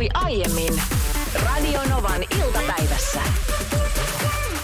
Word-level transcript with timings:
tapahtui 0.00 0.08
aiemmin 0.14 0.82
Radionovan 1.44 2.22
iltapäivässä. 2.44 3.20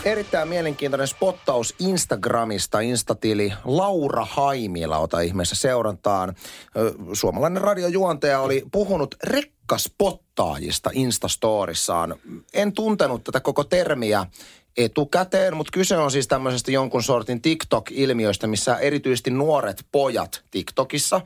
Erittäin 0.04 0.48
mielenkiintoinen 0.48 1.08
spottaus 1.08 1.74
Instagramista, 1.78 2.80
instatili 2.80 3.52
Laura 3.64 4.26
Haimila, 4.30 4.98
ota 4.98 5.20
ihmeessä 5.20 5.56
seurantaan. 5.56 6.34
Suomalainen 7.12 7.62
radiojuontaja 7.62 8.40
oli 8.40 8.64
puhunut 8.72 9.14
rekkaspottaajista 9.24 10.90
Instastorissaan. 10.92 12.14
En 12.54 12.72
tuntenut 12.72 13.24
tätä 13.24 13.40
koko 13.40 13.64
termiä 13.64 14.26
etukäteen, 14.76 15.56
mutta 15.56 15.70
kyse 15.72 15.96
on 15.96 16.10
siis 16.10 16.28
tämmöisestä 16.28 16.70
jonkun 16.70 17.02
sortin 17.02 17.42
TikTok-ilmiöistä, 17.42 18.46
missä 18.46 18.76
erityisesti 18.76 19.30
nuoret 19.30 19.86
pojat 19.92 20.42
TikTokissa 20.50 21.20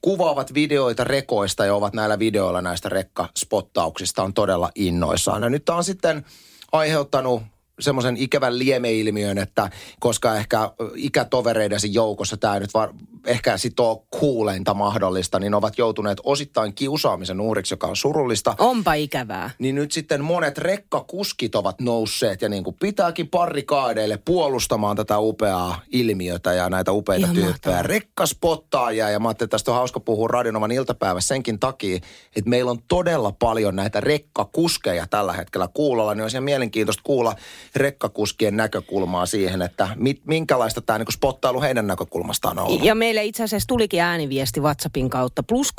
kuvaavat 0.00 0.54
videoita 0.54 1.04
rekoista 1.04 1.64
ja 1.64 1.74
ovat 1.74 1.94
näillä 1.94 2.18
videoilla 2.18 2.62
näistä 2.62 2.88
rekkaspottauksista 2.88 4.22
on 4.22 4.34
todella 4.34 4.70
innoissaan. 4.74 5.42
Ja 5.42 5.50
nyt 5.50 5.64
tämä 5.64 5.78
on 5.78 5.84
sitten 5.84 6.24
aiheuttanut 6.72 7.42
semmoisen 7.80 8.16
ikävän 8.16 8.58
liemeilmiön, 8.58 9.38
että 9.38 9.70
koska 10.00 10.36
ehkä 10.36 10.70
ikätovereidesi 10.94 11.94
joukossa 11.94 12.36
tämä 12.36 12.60
nyt 12.60 12.74
var, 12.74 12.90
ehkä 13.26 13.56
sitoo 13.58 14.06
kuuleinta 14.10 14.74
mahdollista, 14.74 15.38
niin 15.38 15.54
ovat 15.54 15.78
joutuneet 15.78 16.18
osittain 16.24 16.74
kiusaamisen 16.74 17.40
uhriksi, 17.40 17.74
joka 17.74 17.86
on 17.86 17.96
surullista. 17.96 18.54
Onpa 18.58 18.94
ikävää. 18.94 19.50
Niin 19.58 19.74
nyt 19.74 19.92
sitten 19.92 20.24
monet 20.24 20.58
rekkakuskit 20.58 21.54
ovat 21.54 21.80
nousseet 21.80 22.42
ja 22.42 22.48
niin 22.48 22.64
kuin 22.64 22.76
pitääkin 22.80 23.28
parrikaadeille 23.28 24.18
puolustamaan 24.24 24.96
tätä 24.96 25.18
upeaa 25.18 25.80
ilmiötä 25.92 26.52
ja 26.52 26.70
näitä 26.70 26.92
upeita 26.92 27.24
Ihan 27.24 27.34
tyyppejä. 27.34 27.50
mahtavaa. 27.52 27.82
Rekkaspottaajia 27.82 29.10
ja 29.10 29.20
mä 29.20 29.28
ajattelin, 29.28 29.46
että 29.46 29.54
tästä 29.54 29.70
on 29.70 29.76
hauska 29.76 30.00
puhua 30.00 30.28
Radionovan 30.28 30.72
iltapäivässä 30.72 31.28
senkin 31.28 31.58
takia, 31.58 31.96
että 32.36 32.50
meillä 32.50 32.70
on 32.70 32.78
todella 32.88 33.32
paljon 33.32 33.76
näitä 33.76 34.00
rekkakuskeja 34.00 35.06
tällä 35.06 35.32
hetkellä 35.32 35.68
kuulolla, 35.74 36.14
niin 36.14 36.22
olisi 36.22 36.36
ihan 36.36 36.44
mielenkiintoista 36.44 37.02
kuulla 37.04 37.34
rekkakuskien 37.76 38.56
näkökulmaa 38.56 39.26
siihen, 39.26 39.62
että 39.62 39.88
mit, 39.96 40.20
minkälaista 40.26 40.80
tämä 40.80 40.98
niin 40.98 41.12
spottailu 41.12 41.60
heidän 41.60 41.86
näkökulmastaan 41.86 42.58
on 42.58 42.66
ollut. 42.66 42.84
Ja 42.84 42.94
meille 42.94 43.24
itse 43.24 43.44
asiassa 43.44 43.66
tulikin 43.66 44.02
ääniviesti 44.02 44.60
WhatsAppin 44.60 45.10
kautta. 45.10 45.42
Plus 45.42 45.70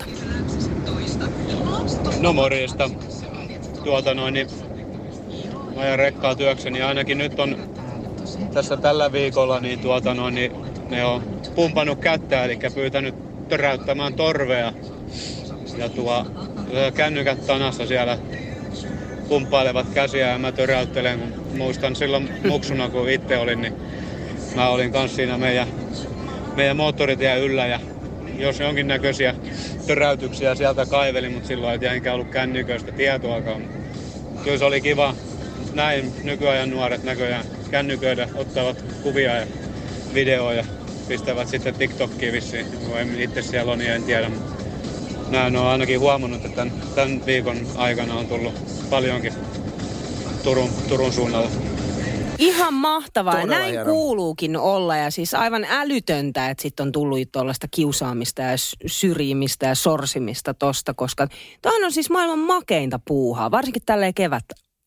358806000. 0.00 0.06
No 2.20 2.32
morjesta. 2.32 2.90
Tuota 3.84 4.14
noin, 4.14 4.34
niin 4.34 4.48
mä 5.74 5.80
ajan 5.80 5.98
rekkaa 5.98 6.34
työkseni 6.34 6.78
ja 6.78 6.88
ainakin 6.88 7.18
nyt 7.18 7.38
on 7.38 7.56
tässä 8.54 8.76
tällä 8.76 9.12
viikolla, 9.12 9.60
niin 9.60 9.78
tuota 9.78 10.14
noin, 10.14 10.34
niin 10.34 10.52
ne 10.90 11.04
on 11.04 11.22
pumpannut 11.54 11.98
kättä, 11.98 12.44
eli 12.44 12.58
pyytänyt 12.74 13.14
töräyttämään 13.48 14.14
torvea. 14.14 14.72
Ja 15.76 15.88
tuo 15.88 16.26
kännykät 16.94 17.46
tanassa 17.46 17.86
siellä 17.86 18.18
pumppailevat 19.28 19.86
käsiä 19.94 20.28
ja 20.28 20.38
mä 20.38 20.52
töräyttelen. 20.52 21.18
Kun 21.18 21.58
muistan 21.58 21.96
silloin 21.96 22.30
muksuna, 22.48 22.88
kun 22.88 23.10
itse 23.10 23.38
olin, 23.38 23.60
niin 23.60 23.74
mä 24.54 24.68
olin 24.68 24.92
kanssa 24.92 25.16
siinä 25.16 25.38
meidän, 25.38 25.68
meidän 26.56 26.76
moottoritien 26.76 27.40
yllä 27.40 27.66
ja 27.66 27.80
jos 28.38 28.60
jonkinnäköisiä 28.60 29.34
töräytyksiä 29.86 30.54
sieltä 30.54 30.86
kaivelin, 30.86 31.32
mutta 31.32 31.48
silloin 31.48 31.82
ei 31.82 31.88
enkä 31.88 32.14
ollut 32.14 32.30
kännyköistä 32.30 32.92
tietoakaan. 32.92 33.62
Kyllä 34.44 34.58
se 34.58 34.64
oli 34.64 34.80
kiva. 34.80 35.14
Näin 35.74 36.12
nykyajan 36.22 36.70
nuoret 36.70 37.02
näköjään 37.02 37.44
kännyköidä 37.70 38.28
ottavat 38.34 38.84
kuvia 39.02 39.36
ja 39.36 39.46
videoja 40.14 40.64
pistävät 41.08 41.48
sitten 41.48 41.74
TikTokkiin 41.74 42.32
vissiin. 42.32 42.66
En 43.00 43.20
itse 43.20 43.42
siellä 43.42 43.72
on, 43.72 43.78
niin 43.78 43.90
en 43.90 44.02
tiedä. 44.02 44.28
mutta 44.28 44.51
Näin 45.32 45.56
on 45.56 45.66
ainakin 45.66 46.00
huomannut, 46.00 46.44
että 46.44 46.56
tämän, 46.56 46.72
tämän 46.94 47.26
viikon 47.26 47.56
aikana 47.76 48.14
on 48.14 48.26
tullut 48.26 48.54
paljonkin 48.90 49.32
Turun, 50.44 50.68
Turun 50.88 51.12
suunnalla. 51.12 51.48
Ihan 52.38 52.74
mahtavaa. 52.74 53.32
Todella 53.34 53.54
Näin 53.54 53.70
hienoa. 53.70 53.92
kuuluukin 53.92 54.56
olla 54.56 54.96
ja 54.96 55.10
siis 55.10 55.34
aivan 55.34 55.66
älytöntä, 55.70 56.50
että 56.50 56.62
sitten 56.62 56.86
on 56.86 56.92
tullut 56.92 57.18
tuollaista 57.32 57.66
kiusaamista 57.70 58.42
ja 58.42 58.56
syrjimistä 58.86 59.66
ja 59.66 59.74
sorsimista 59.74 60.54
tosta, 60.54 60.94
koska 60.94 61.26
toihan 61.62 61.84
on 61.84 61.92
siis 61.92 62.10
maailman 62.10 62.38
makeinta 62.38 63.00
puuhaa, 63.08 63.50
varsinkin 63.50 63.82
tälleen 63.86 64.14
kevät 64.14 64.44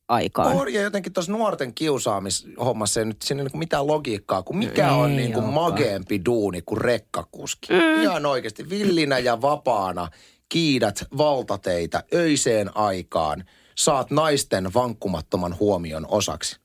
aikaan. 0.07 0.55
On, 0.55 0.73
ja 0.73 0.81
jotenkin 0.81 1.13
tuossa 1.13 1.31
nuorten 1.31 1.73
kiusaamishommassa 1.73 2.99
ei 2.99 3.05
nyt 3.05 3.21
siinä 3.21 3.39
ei 3.41 3.43
niinku 3.45 3.57
mitään 3.57 3.87
logiikkaa, 3.87 4.43
kun 4.43 4.57
mikä 4.57 4.91
on 4.91 5.09
Ei 5.09 5.15
niinku 5.15 5.39
olekaan. 5.39 5.53
mageempi 5.53 6.21
duuni 6.25 6.61
kuin 6.65 6.81
rekkakuski. 6.81 7.73
Mm. 7.73 8.01
Ihan 8.03 8.25
oikeasti 8.25 8.69
villinä 8.69 9.19
ja 9.19 9.41
vapaana 9.41 10.07
kiidät 10.49 11.05
valtateitä 11.17 12.03
öiseen 12.13 12.77
aikaan, 12.77 13.43
saat 13.75 14.11
naisten 14.11 14.73
vankkumattoman 14.73 15.59
huomion 15.59 16.05
osaksi. 16.09 16.59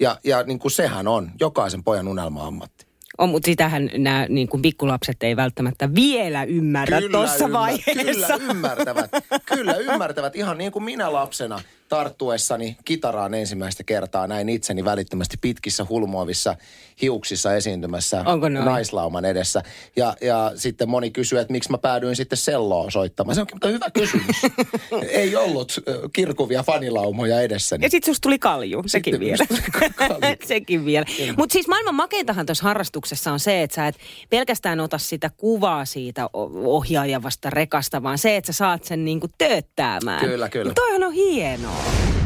Ja, 0.00 0.18
ja 0.24 0.42
niin 0.42 0.58
kuin 0.58 0.72
sehän 0.72 1.08
on 1.08 1.30
jokaisen 1.40 1.84
pojan 1.84 2.08
unelma-ammatti. 2.08 2.86
On, 3.18 3.28
mutta 3.28 3.46
sitähän 3.46 3.90
nämä 3.98 4.26
niin 4.28 4.48
kuin 4.48 4.62
pikkulapset 4.62 5.22
ei 5.22 5.36
välttämättä 5.36 5.94
vielä 5.94 6.44
ymmärrä 6.44 7.00
tuossa 7.12 7.46
ymmär- 7.46 7.52
vaiheessa. 7.52 8.38
Kyllä 8.38 8.50
ymmärtävät. 8.50 9.10
Kyllä 9.46 9.74
ymmärtävät. 9.74 10.36
Ihan 10.36 10.58
niin 10.58 10.72
kuin 10.72 10.84
minä 10.84 11.12
lapsena 11.12 11.60
tarttuessani 11.88 12.76
kitaraan 12.84 13.34
ensimmäistä 13.34 13.84
kertaa 13.84 14.26
näin 14.26 14.48
itseni 14.48 14.84
välittömästi 14.84 15.36
pitkissä 15.40 15.86
hulmuavissa 15.88 16.56
hiuksissa 17.02 17.54
esiintymässä 17.54 18.24
naislauman 18.64 19.24
edessä. 19.24 19.62
Ja, 19.96 20.16
ja 20.20 20.52
sitten 20.56 20.88
moni 20.88 21.10
kysyy, 21.10 21.38
että 21.38 21.52
miksi 21.52 21.70
mä 21.70 21.78
päädyin 21.78 22.16
sitten 22.16 22.38
selloa 22.38 22.90
soittamaan. 22.90 23.34
Se 23.34 23.40
onkin 23.40 23.54
mutta 23.54 23.68
hyvä 23.68 23.86
kysymys. 23.94 24.36
Ei 25.08 25.36
ollut 25.36 25.72
kirkuvia 26.12 26.62
fanilaumoja 26.62 27.40
edessäni. 27.40 27.84
Ja 27.84 27.90
sitten 27.90 28.06
susta 28.12 28.22
tuli 28.22 28.38
kalju, 28.38 28.82
sekin 28.86 29.14
Sitten 29.14 29.26
vielä. 29.26 29.44
kalju. 29.96 30.36
sekin 30.46 30.84
vielä. 30.84 31.06
Mutta 31.36 31.52
siis 31.52 31.68
maailman 31.68 31.94
makeintahan 31.94 32.46
tuossa 32.46 32.64
harrastuksessa 32.64 33.32
on 33.32 33.40
se, 33.40 33.62
että 33.62 33.74
sä 33.74 33.88
et 33.88 33.96
pelkästään 34.30 34.80
ota 34.80 34.98
sitä 34.98 35.30
kuvaa 35.36 35.84
siitä 35.84 36.28
ohjaajavasta 36.64 37.50
rekasta, 37.50 38.02
vaan 38.02 38.18
se, 38.18 38.36
että 38.36 38.52
sä 38.52 38.56
saat 38.56 38.84
sen 38.84 39.04
niinku 39.04 39.28
tööttäämään. 39.38 40.20
Kyllä, 40.20 40.48
kyllä. 40.48 40.72
Toihan 40.74 41.04
on 41.04 41.12
hienoa. 41.12 41.75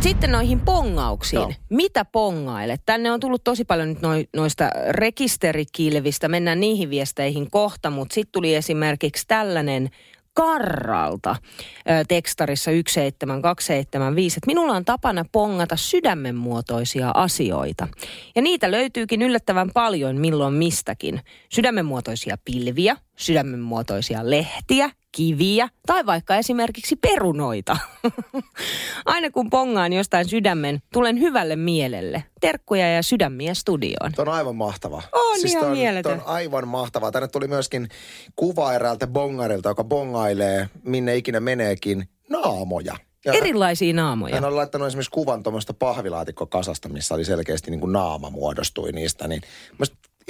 Sitten 0.00 0.32
noihin 0.32 0.60
pongauksiin. 0.60 1.40
Joo. 1.40 1.52
Mitä 1.68 2.04
pongailet? 2.04 2.82
Tänne 2.86 3.12
on 3.12 3.20
tullut 3.20 3.44
tosi 3.44 3.64
paljon 3.64 3.88
nyt 3.88 4.02
noi, 4.02 4.28
noista 4.36 4.70
rekisterikilvistä. 4.90 6.28
Mennään 6.28 6.60
niihin 6.60 6.90
viesteihin 6.90 7.50
kohta, 7.50 7.90
mutta 7.90 8.14
sitten 8.14 8.32
tuli 8.32 8.54
esimerkiksi 8.54 9.24
tällainen 9.28 9.90
Karralta 10.34 11.30
ö, 11.30 12.04
tekstarissa 12.08 12.70
17275, 12.70 14.36
että 14.36 14.46
minulla 14.46 14.72
on 14.72 14.84
tapana 14.84 15.24
pongata 15.32 15.76
sydämenmuotoisia 15.76 17.10
asioita. 17.14 17.88
Ja 18.36 18.42
niitä 18.42 18.70
löytyykin 18.70 19.22
yllättävän 19.22 19.70
paljon 19.74 20.16
milloin 20.16 20.54
mistäkin. 20.54 21.20
Sydämenmuotoisia 21.48 22.36
pilviä, 22.44 22.96
sydämenmuotoisia 23.16 24.30
lehtiä, 24.30 24.90
kiviä 25.12 25.68
tai 25.86 26.06
vaikka 26.06 26.36
esimerkiksi 26.36 26.96
perunoita. 26.96 27.76
Aina 29.06 29.30
kun 29.30 29.50
pongaan 29.50 29.92
jostain 29.92 30.28
sydämen, 30.28 30.82
tulen 30.92 31.20
hyvälle 31.20 31.56
mielelle. 31.56 32.24
Terkkuja 32.40 32.94
ja 32.94 33.02
sydämiä 33.02 33.54
studioon. 33.54 34.12
Tuo 34.16 34.22
on 34.22 34.28
aivan 34.28 34.56
mahtava. 34.56 35.02
On 35.12 35.40
siis 35.40 35.52
ihan 35.52 35.66
on, 35.66 35.72
mieletön. 35.72 36.12
on 36.12 36.22
aivan 36.26 36.68
mahtavaa. 36.68 37.12
Tänne 37.12 37.28
tuli 37.28 37.48
myöskin 37.48 37.88
kuva 38.36 38.74
eräältä 38.74 39.06
bongarilta, 39.06 39.68
joka 39.68 39.84
bongailee, 39.84 40.68
minne 40.82 41.16
ikinä 41.16 41.40
meneekin, 41.40 42.08
naamoja. 42.28 42.96
Ja 43.24 43.32
Erilaisia 43.32 43.94
naamoja. 43.94 44.34
hän 44.34 44.44
oli 44.44 44.54
laittanut 44.54 44.88
esimerkiksi 44.88 45.10
kuvan 45.10 45.42
tuommoista 45.42 45.74
pahvilaatikkokasasta, 45.74 46.88
missä 46.88 47.14
oli 47.14 47.24
selkeästi 47.24 47.70
niin 47.70 47.80
kuin 47.80 47.92
naama 47.92 48.30
muodostui 48.30 48.92
niistä. 48.92 49.28
Niin 49.28 49.42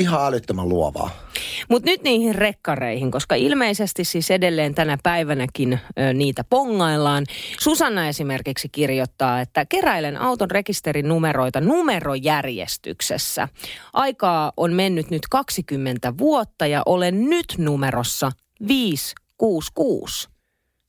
ihan 0.00 0.26
älyttömän 0.26 0.68
luovaa. 0.68 1.10
Mutta 1.68 1.90
nyt 1.90 2.02
niihin 2.02 2.34
rekkareihin, 2.34 3.10
koska 3.10 3.34
ilmeisesti 3.34 4.04
siis 4.04 4.30
edelleen 4.30 4.74
tänä 4.74 4.98
päivänäkin 5.02 5.72
ö, 5.98 6.12
niitä 6.12 6.44
pongaillaan. 6.44 7.26
Susanna 7.60 8.08
esimerkiksi 8.08 8.68
kirjoittaa, 8.68 9.40
että 9.40 9.66
keräilen 9.66 10.20
auton 10.20 10.50
rekisterin 10.50 11.08
numeroita 11.08 11.60
numerojärjestyksessä. 11.60 13.48
Aikaa 13.92 14.52
on 14.56 14.72
mennyt 14.72 15.10
nyt 15.10 15.22
20 15.30 16.18
vuotta 16.18 16.66
ja 16.66 16.82
olen 16.86 17.30
nyt 17.30 17.54
numerossa 17.58 18.32
566. 18.68 20.29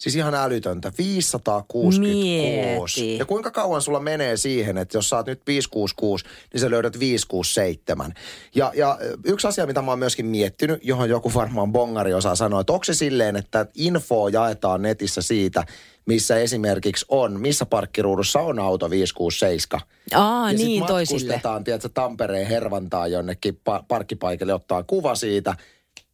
Siis 0.02 0.16
ihan 0.16 0.36
älytöntä. 0.36 0.92
566. 0.98 2.00
Mieti. 2.00 3.18
Ja 3.18 3.26
kuinka 3.26 3.52
kauan 3.52 3.82
sulla 3.82 4.00
menee 4.00 4.38
siihen, 4.38 4.78
että 4.78 4.98
jos 4.98 5.14
oot 5.14 5.26
nyt 5.26 5.42
566, 5.48 6.26
niin 6.54 6.62
sä 6.62 6.70
löydät 6.70 7.00
567. 7.00 8.14
Ja, 8.56 8.72
ja 8.76 8.98
yksi 9.26 9.48
asia, 9.48 9.66
mitä 9.66 9.82
mä 9.82 9.92
oon 9.92 10.00
myöskin 10.00 10.26
miettinyt, 10.26 10.80
johon 10.84 11.10
joku 11.10 11.32
varmaan 11.34 11.72
bongari 11.72 12.14
osaa 12.14 12.36
sanoa, 12.36 12.62
että 12.62 12.74
onko 12.74 12.84
se 12.84 12.94
silleen, 12.94 13.36
että 13.36 13.66
info 13.76 14.28
jaetaan 14.28 14.82
netissä 14.82 15.22
siitä, 15.22 15.64
missä 16.06 16.38
esimerkiksi 16.38 17.06
on, 17.10 17.40
missä 17.40 17.66
parkkiruudussa 17.66 18.40
on 18.40 18.60
auto 18.60 18.90
567. 18.90 19.88
Aa, 20.14 20.52
ja 20.52 20.58
niin 20.58 20.86
toisille. 20.86 21.20
matkustetaan, 21.20 21.64
tiedätkö, 21.64 21.90
Tampereen 21.94 22.48
hervantaa 22.48 23.08
jonnekin 23.08 23.54
pa- 23.70 23.84
parkkipaikalle, 23.88 24.54
ottaa 24.54 24.84
kuva 24.84 25.16
siitä. 25.16 25.56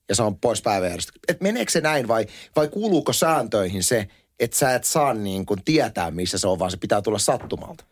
Ja 0.09 0.15
se 0.15 0.23
on 0.23 0.37
pois 0.37 0.61
päiväjärjestyksestä. 0.61 1.25
Että 1.31 1.43
meneekö 1.43 1.71
se 1.71 1.81
näin 1.81 2.07
vai, 2.07 2.25
vai 2.55 2.67
kuuluuko 2.67 3.13
sääntöihin 3.13 3.83
se, 3.83 4.07
että 4.39 4.57
sä 4.57 4.75
et 4.75 4.83
saa 4.83 5.13
niin 5.13 5.45
kuin 5.45 5.63
tietää, 5.65 6.11
missä 6.11 6.37
se 6.37 6.47
on, 6.47 6.59
vaan 6.59 6.71
se 6.71 6.77
pitää 6.77 7.01
tulla 7.01 7.19
sattumalta? 7.19 7.83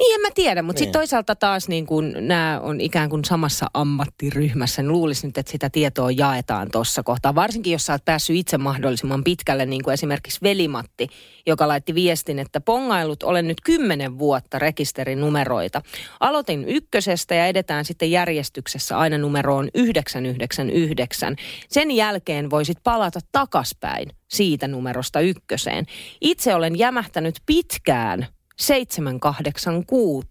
Niin 0.00 0.14
en 0.14 0.20
mä 0.20 0.28
tiedä, 0.34 0.62
mutta 0.62 0.80
Niin. 0.80 0.86
sitten 0.86 1.00
toisaalta 1.00 1.36
taas 1.36 1.68
niin 1.68 1.86
kun 1.86 2.14
nämä 2.20 2.60
on 2.62 2.80
ikään 2.80 3.10
kuin 3.10 3.24
samassa 3.24 3.66
ammattiryhmässä, 3.74 4.82
niin 4.82 4.92
luulisin 4.92 5.28
nyt, 5.28 5.38
että 5.38 5.52
sitä 5.52 5.70
tietoa 5.70 6.10
jaetaan 6.10 6.70
tuossa 6.70 7.02
kohtaa. 7.02 7.34
Varsinkin 7.34 7.72
jos 7.72 7.86
sä 7.86 7.92
oot 7.92 8.04
päässyt 8.04 8.36
itse 8.36 8.58
mahdollisimman 8.58 9.24
pitkälle, 9.24 9.66
niin 9.66 9.82
kuin 9.84 9.94
esimerkiksi 9.94 10.40
Velimatti, 10.42 11.08
joka 11.46 11.68
laitti 11.68 11.94
viestin, 11.94 12.38
että 12.38 12.60
pongailut 12.60 13.22
olen 13.22 13.48
nyt 13.48 13.60
kymmenen 13.64 14.18
vuotta 14.18 14.58
rekisterinumeroita. 14.58 15.82
Aloitin 16.20 16.68
ykkösestä 16.68 17.34
ja 17.34 17.46
edetään 17.46 17.84
sitten 17.84 18.10
järjestyksessä 18.10 18.98
aina 18.98 19.18
numeroon 19.18 19.68
999. 19.74 21.36
Sen 21.68 21.90
jälkeen 21.90 22.50
voisit 22.50 22.78
palata 22.84 23.20
takaspäin 23.32 24.08
siitä 24.28 24.68
numerosta 24.68 25.20
ykköseen. 25.20 25.86
Itse 26.20 26.54
olen 26.54 26.78
jämähtänyt 26.78 27.34
pitkään 27.46 28.26
786 28.60 30.26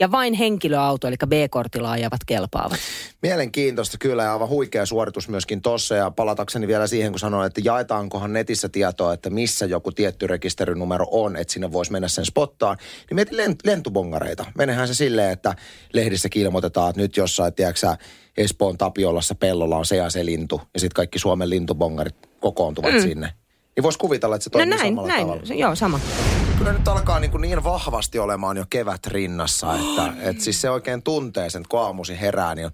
ja 0.00 0.10
vain 0.10 0.34
henkilöauto 0.34 1.08
eli 1.08 1.16
B-kortilla 1.26 1.90
ajavat 1.90 2.20
kelpaavat. 2.26 2.78
Mielenkiintoista 3.22 3.98
kyllä 3.98 4.22
ja 4.22 4.32
aivan 4.32 4.48
huikea 4.48 4.86
suoritus 4.86 5.28
myöskin 5.28 5.62
tossa 5.62 5.94
ja 5.94 6.10
palatakseni 6.10 6.68
vielä 6.68 6.86
siihen, 6.86 7.12
kun 7.12 7.18
sanoin, 7.20 7.46
että 7.46 7.60
jaetaankohan 7.64 8.32
netissä 8.32 8.68
tietoa, 8.68 9.12
että 9.12 9.30
missä 9.30 9.66
joku 9.66 9.92
tietty 9.92 10.26
rekisterinumero 10.26 11.06
on, 11.10 11.36
että 11.36 11.52
sinne 11.52 11.72
voisi 11.72 11.92
mennä 11.92 12.08
sen 12.08 12.24
spottaan, 12.24 12.76
niin 13.10 13.14
mietin 13.14 13.38
lent- 13.38 13.60
lentubongareita. 13.64 14.44
Menehän 14.58 14.88
se 14.88 14.94
silleen, 14.94 15.30
että 15.32 15.54
lehdissä 15.92 16.28
ilmoitetaan, 16.34 16.90
että 16.90 17.02
nyt 17.02 17.16
jossain, 17.16 17.54
tiedätkö 17.54 17.96
Espoon 18.36 18.78
Tapiolassa 18.78 19.34
pellolla 19.34 19.76
on 19.76 19.86
se 19.86 19.96
ja 19.96 20.10
se 20.10 20.24
lintu 20.24 20.60
ja 20.74 20.80
sitten 20.80 20.94
kaikki 20.94 21.18
Suomen 21.18 21.50
lintubongarit 21.50 22.16
kokoontuvat 22.40 22.92
mm. 22.94 23.00
sinne. 23.00 23.32
Niin 23.76 23.82
voisi 23.82 23.98
kuvitella, 23.98 24.34
että 24.36 24.44
se 24.44 24.50
No 24.50 24.52
toimii 24.52 24.76
näin, 24.76 24.88
samalla 24.88 25.08
näin. 25.08 25.26
tavalla. 25.26 25.54
Joo, 25.54 25.74
sama. 25.74 26.00
Kyllä 26.60 26.72
nyt 26.72 26.88
alkaa 26.88 27.20
niin, 27.20 27.30
kuin 27.30 27.40
niin 27.40 27.64
vahvasti 27.64 28.18
olemaan 28.18 28.56
jo 28.56 28.64
kevät 28.70 29.06
rinnassa, 29.06 29.74
että, 29.74 30.12
että 30.20 30.44
siis 30.44 30.60
se 30.60 30.70
oikein 30.70 31.02
tuntee 31.02 31.50
sen, 31.50 31.64
kun 31.68 31.80
aamuisin 31.80 32.16
herää, 32.16 32.54
niin 32.54 32.70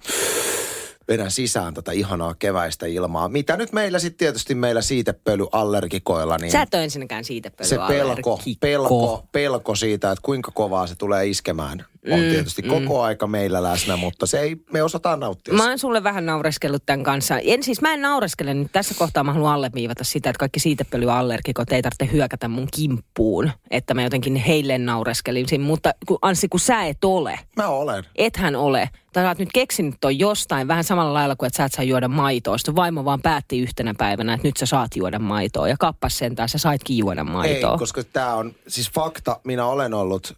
vedän 1.08 1.30
sisään 1.30 1.74
tätä 1.74 1.92
ihanaa 1.92 2.34
keväistä 2.34 2.86
ilmaa. 2.86 3.28
Mitä 3.28 3.56
nyt 3.56 3.72
meillä 3.72 3.98
sitten 3.98 4.18
tietysti 4.18 4.54
meillä 4.54 4.82
siitepölyallergikoilla, 4.82 6.36
niin 6.38 6.52
Sä 6.52 6.62
et 6.62 6.74
ole 6.74 6.84
ensinnäkään 6.84 7.24
siitä 7.24 7.50
se 7.62 7.76
pelko, 7.88 8.40
pelko, 8.60 9.24
pelko 9.32 9.74
siitä, 9.74 10.10
että 10.10 10.22
kuinka 10.22 10.50
kovaa 10.50 10.86
se 10.86 10.94
tulee 10.94 11.26
iskemään, 11.26 11.84
on 12.12 12.20
Mm, 12.20 12.28
tietysti 12.30 12.62
koko 12.62 13.02
aika 13.02 13.26
meillä 13.26 13.62
läsnä, 13.62 13.96
mutta 13.96 14.26
se 14.26 14.40
ei, 14.40 14.56
me 14.72 14.82
osataan 14.82 15.20
nauttia. 15.20 15.54
Mä 15.54 15.68
oon 15.68 15.78
sulle 15.78 16.02
vähän 16.04 16.26
naureskellut 16.26 16.82
tämän 16.86 17.02
kanssa. 17.04 17.38
En 17.38 17.62
siis, 17.62 17.80
mä 17.80 17.94
en 17.94 18.02
naureskele 18.02 18.54
nyt 18.54 18.72
tässä 18.72 18.94
kohtaa. 18.98 19.24
Mä 19.24 19.32
haluan 19.32 19.54
alleviivata 19.54 20.04
sitä, 20.04 20.30
että 20.30 20.38
kaikki 20.38 20.60
siitepölyallergikot 20.60 21.72
ei 21.72 21.82
tarvitse 21.82 22.08
hyökätä 22.12 22.48
mun 22.48 22.68
kimppuun. 22.76 23.50
Että 23.70 23.94
mä 23.94 24.02
jotenkin 24.02 24.36
heille 24.36 24.78
naureskelisin. 24.78 25.60
Mutta 25.60 25.94
kun, 26.06 26.18
Anssi, 26.22 26.48
kun 26.48 26.60
sä 26.60 26.84
et 26.84 27.04
ole, 27.04 27.38
Mä 27.56 27.68
olen. 27.68 28.04
ethän 28.14 28.56
ole. 28.56 28.90
Tai 29.12 29.24
sä 29.24 29.28
oot 29.28 29.38
nyt 29.38 29.48
keksinyt 29.54 29.94
ton 30.00 30.18
jostain 30.18 30.68
vähän 30.68 30.84
samalla 30.84 31.14
lailla 31.14 31.36
kuin, 31.36 31.46
että 31.46 31.56
sä 31.56 31.64
et 31.64 31.72
saa 31.72 31.84
juoda 31.84 32.08
maitoa. 32.08 32.58
Sitten 32.58 32.76
vaimo 32.76 33.04
vaan 33.04 33.22
päätti 33.22 33.58
yhtenä 33.58 33.94
päivänä, 33.98 34.34
että 34.34 34.48
nyt 34.48 34.56
sä 34.56 34.66
saat 34.66 34.96
juoda 34.96 35.18
maitoa. 35.18 35.68
Ja 35.68 35.76
kappas 35.78 36.18
sentään, 36.18 36.48
sä 36.48 36.58
saitkin 36.58 36.98
juoda 36.98 37.24
maitoa. 37.24 37.72
Ei, 37.72 37.78
koska 37.78 38.04
tämä 38.04 38.34
on, 38.34 38.52
siis 38.68 38.90
fakta, 38.90 39.40
minä 39.44 39.66
olen 39.66 39.94
ollut 39.94 40.36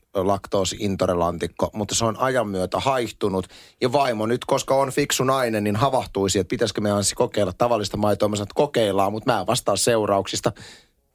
laktoosiintolerantikko, 1.58 1.70
mutta 1.72 1.94
se 1.94 2.05
on 2.05 2.16
ajan 2.19 2.49
myötä 2.49 2.81
haihtunut. 2.81 3.46
Ja 3.81 3.93
vaimo 3.93 4.26
nyt, 4.26 4.44
koska 4.44 4.75
on 4.75 4.90
fiksu 4.90 5.25
nainen, 5.25 5.64
niin 5.64 5.76
havahtuisi, 5.76 6.38
että 6.38 6.50
pitäisikö 6.50 6.81
me 6.81 6.90
Anssi 6.90 7.14
kokeilla 7.14 7.52
tavallista 7.52 7.96
maitoa. 7.96 8.28
Mä 8.28 8.37
sanoin, 8.37 8.46
että 8.46 8.55
kokeillaan, 8.55 9.12
mutta 9.12 9.32
mä 9.32 9.40
en 9.40 9.46
vastaa 9.46 9.76
seurauksista. 9.76 10.52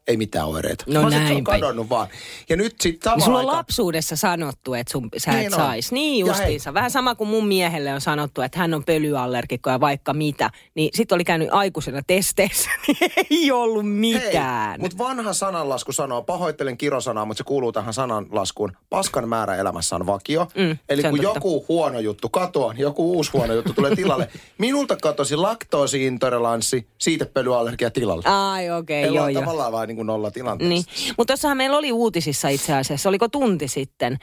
Ei 0.08 0.18
mitään 0.18 0.48
oireita. 0.48 0.86
No 0.88 1.02
Mä 1.02 1.08
että 1.08 1.18
se 1.18 1.24
on 1.24 1.30
näinpä. 1.34 1.52
kadonnut 1.52 1.90
vaan. 1.90 2.08
Ja 2.50 2.56
nyt 2.56 2.76
sitten 2.82 3.10
samaan 3.12 3.22
Sulla 3.22 3.40
on 3.40 3.48
lapsuudessa 3.48 4.16
sanottu, 4.16 4.74
että 4.74 4.92
sun, 4.92 5.10
sä 5.18 5.32
Niin 5.32 5.48
et 5.48 5.54
on. 5.54 5.60
sais. 5.60 5.92
Niin 5.92 6.26
Ja 6.26 6.32
justiinsa. 6.34 6.74
Vähän 6.74 6.92
sama 6.92 7.16
kuin 7.16 7.28
mun 7.28 7.48
miehelle 7.48 7.94
on 7.94 8.02
sanottu, 8.02 8.42
että 8.42 8.60
hän 8.60 8.74
on 8.74 8.84
pölyallergikko 8.84 9.70
ja 9.70 9.80
vaikka 9.80 10.14
mitä. 10.14 10.50
Niin 10.76 10.90
sit 10.94 11.12
oli 11.12 11.24
käynyt 11.24 11.48
aikuisena 11.52 12.02
testeissä, 12.08 12.70
niin 12.88 12.98
ei 13.32 13.52
ollut 13.52 13.90
mitään. 13.90 14.82
Mutta 14.82 14.98
vanha 14.98 15.34
sananlasku 15.34 15.92
sanoo, 15.92 16.22
pahoittelen 16.22 16.78
kirosanaa, 16.78 17.26
mutta 17.26 17.38
se 17.38 17.44
kuuluu 17.44 17.72
tähän 17.72 17.94
sananlaskuun. 17.94 18.72
Paskan 18.90 19.30
määrä 19.30 19.56
elämässä 19.56 19.96
on 19.96 20.06
vakio. 20.06 20.48
Mm, 20.56 20.78
Eli 20.90 21.02
kun 21.04 21.12
totta. 21.12 21.24
joku 21.38 21.66
huono 21.68 22.00
juttu 22.00 22.30
katoaa, 22.30 22.74
niin 22.74 22.82
joku 22.82 23.12
uusi 23.14 23.32
huono 23.34 23.54
juttu 23.54 23.74
tulee 23.74 23.96
tilalle. 23.96 24.30
Minulta 24.58 24.98
katosi 25.02 25.36
laktoosiintoleranssi, 25.36 26.88
siitepölyallergia 26.98 27.92
tilalle. 27.92 28.24
Ai 28.26 28.72
okei, 28.72 29.02
Meillä 29.02 29.20
joo 29.20 29.28
joo. 29.28 29.42
tavallaan 29.42 29.72
vaan 29.72 29.93
niin 29.94 29.98
kuin 29.98 30.08
nolla 30.08 30.32
tilanteessa. 30.32 30.70
Niin. 30.70 31.14
Mutta 31.18 31.32
tuossahan 31.34 31.58
meillä 31.58 31.78
oli 31.78 31.92
uutisissa 31.92 32.50
itse 32.50 32.74
asiassa, 32.74 33.10
oliko 33.10 33.28
tunti 33.28 33.68
sitten, 33.68 34.18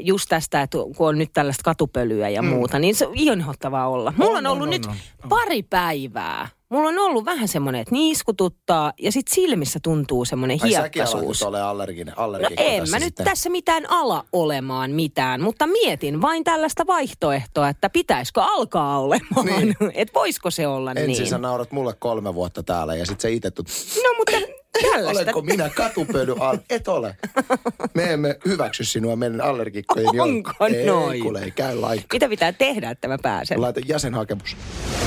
just 0.00 0.26
tästä, 0.28 0.62
että 0.62 0.78
kun 0.96 1.08
on 1.08 1.18
nyt 1.18 1.30
tällaista 1.32 1.62
katupölyä 1.64 2.28
ja 2.28 2.42
mm. 2.42 2.48
muuta, 2.48 2.78
niin 2.78 2.94
se 2.94 3.06
on 3.06 3.12
inhottavaa 3.14 3.88
olla. 3.88 4.12
Mulla 4.16 4.38
on, 4.38 4.46
On, 4.46 4.52
ollut 4.52 4.62
on, 4.62 4.70
nyt 4.70 4.86
on, 4.86 4.92
on. 5.22 5.28
pari 5.28 5.62
päivää. 5.62 6.48
Mulla 6.68 6.88
on 6.88 6.98
ollut 6.98 7.24
vähän 7.24 7.48
semmoinen, 7.48 7.80
että 7.80 7.92
niiskututtaa 7.94 8.92
ja 9.02 9.12
sitten 9.12 9.34
silmissä 9.34 9.78
tuntuu 9.82 10.24
semmoinen 10.24 10.58
Ai 10.62 10.70
säkin 10.72 11.02
hiekkaisuus. 11.02 11.40
nyt 11.40 11.48
ole 11.48 11.62
allerginen, 11.62 12.14
No 12.16 12.22
allergikko 12.24 12.62
en 12.66 12.80
tässä 12.80 12.96
mä 12.96 12.98
nyt 12.98 13.06
sitten. 13.06 13.24
tässä 13.26 13.50
mitään 13.50 13.90
ala 13.90 14.24
olemaan 14.32 14.90
mitään, 14.90 15.40
mutta 15.42 15.66
mietin 15.66 16.22
vain 16.22 16.44
tällaista 16.44 16.86
vaihtoehtoa, 16.86 17.68
että 17.68 17.90
pitäisikö 17.90 18.42
alkaa 18.42 19.00
olemaan. 19.00 19.46
Niin. 19.46 19.76
että 19.94 20.14
voisiko 20.14 20.50
se 20.50 20.66
olla 20.66 20.90
Ensin 20.90 21.06
niin. 21.06 21.26
sä 21.26 21.38
naurat 21.38 21.72
mulle 21.72 21.94
kolme 21.98 22.34
vuotta 22.34 22.62
täällä 22.62 22.96
ja 22.96 23.06
sit 23.06 23.20
sä 23.20 23.28
itse 23.28 23.50
tulet, 23.50 23.68
No 24.04 24.10
mutta 24.18 24.32
tällaista. 24.82 25.22
olenko 25.22 25.42
minä 25.42 25.70
katupöly 25.74 26.34
al... 26.40 26.58
Et 26.70 26.88
ole. 26.88 27.16
Me 27.94 28.12
emme 28.12 28.38
hyväksy 28.44 28.84
sinua 28.84 29.16
meidän 29.16 29.40
allergikkojen 29.40 30.08
Onko 30.08 30.26
joukkoon. 30.26 30.74
Ei, 30.74 30.86
noin? 30.86 31.22
kuule, 31.22 31.40
ei 31.40 31.50
käy 31.50 31.76
lainkaan. 31.76 32.08
Mitä 32.12 32.28
pitää 32.28 32.52
tehdä, 32.52 32.90
että 32.90 33.08
mä 33.08 33.18
pääsen? 33.22 33.60
Laita 33.60 33.80
jäsenhakemus. 33.86 34.56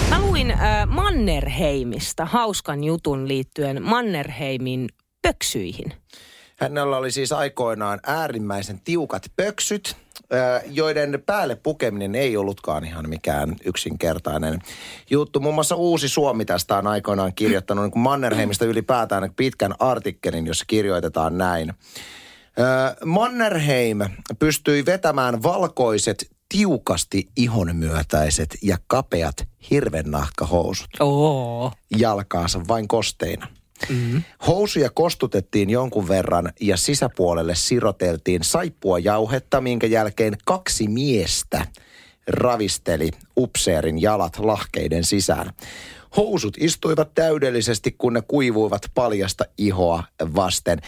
Mä 0.10 0.22
luin 0.22 0.52
äh, 0.52 0.88
Mannerheimista 0.88 2.26
hauskan 2.26 2.84
jutun 2.84 3.28
liittyen 3.28 3.84
Mannerheimin 3.84 4.90
pöksyihin. 5.22 5.94
Hänellä 6.60 6.98
oli 6.98 7.12
siis 7.12 7.32
aikoinaan 7.32 8.00
äärimmäisen 8.08 8.80
tiukat 8.84 9.32
pöksyt, 9.36 9.96
joiden 10.66 11.24
päälle 11.26 11.56
pukeminen 11.56 12.16
ei 12.16 12.38
ollutkaan 12.38 12.86
ihan 12.86 13.10
mikään 13.10 13.56
yksinkertainen 13.66 14.60
juttu. 15.10 15.40
Muun 15.40 15.56
muassa 15.56 15.76
Uusi 15.76 16.10
Suomi 16.10 16.46
tästä 16.46 16.78
on 16.78 16.88
aikoinaan 16.88 17.34
kirjoittanut 17.34 17.84
niin 17.84 17.92
kuin 17.92 18.04
Mannerheimista 18.04 18.66
ylipäätään 18.66 19.34
pitkän 19.36 19.76
artikkelin, 19.80 20.48
jossa 20.48 20.66
kirjoitetaan 20.68 21.38
näin. 21.38 21.74
Mannerheim 23.06 24.00
pystyi 24.40 24.86
vetämään 24.86 25.44
valkoiset, 25.44 26.32
tiukasti 26.50 27.30
ihonmyötäiset 27.38 28.58
ja 28.62 28.78
kapeat 28.88 29.48
hirvennahkahousut 29.72 30.90
Oo. 31.00 31.72
jalkaansa 31.98 32.62
vain 32.68 32.88
kosteina. 32.88 33.48
Mm-hmm. 33.90 34.24
Housuja 34.48 34.90
kostutettiin 34.90 35.70
jonkun 35.70 36.08
verran 36.08 36.54
ja 36.62 36.78
sisäpuolelle 36.78 37.56
siroteltiin 37.56 38.44
saippua 38.44 39.00
jauhetta, 39.00 39.62
minkä 39.62 39.88
jälkeen 39.88 40.38
kaksi 40.46 40.88
miestä 40.88 41.66
ravisteli 42.28 43.12
upseerin 43.38 44.02
jalat 44.02 44.40
lahkeiden 44.40 45.04
sisään. 45.04 45.54
Housut 46.18 46.58
istuivat 46.60 47.14
täydellisesti, 47.14 47.96
kun 47.98 48.14
ne 48.14 48.22
kuivuivat 48.22 48.82
paljasta 48.94 49.46
ihoa 49.58 50.04
vasten. 50.36 50.80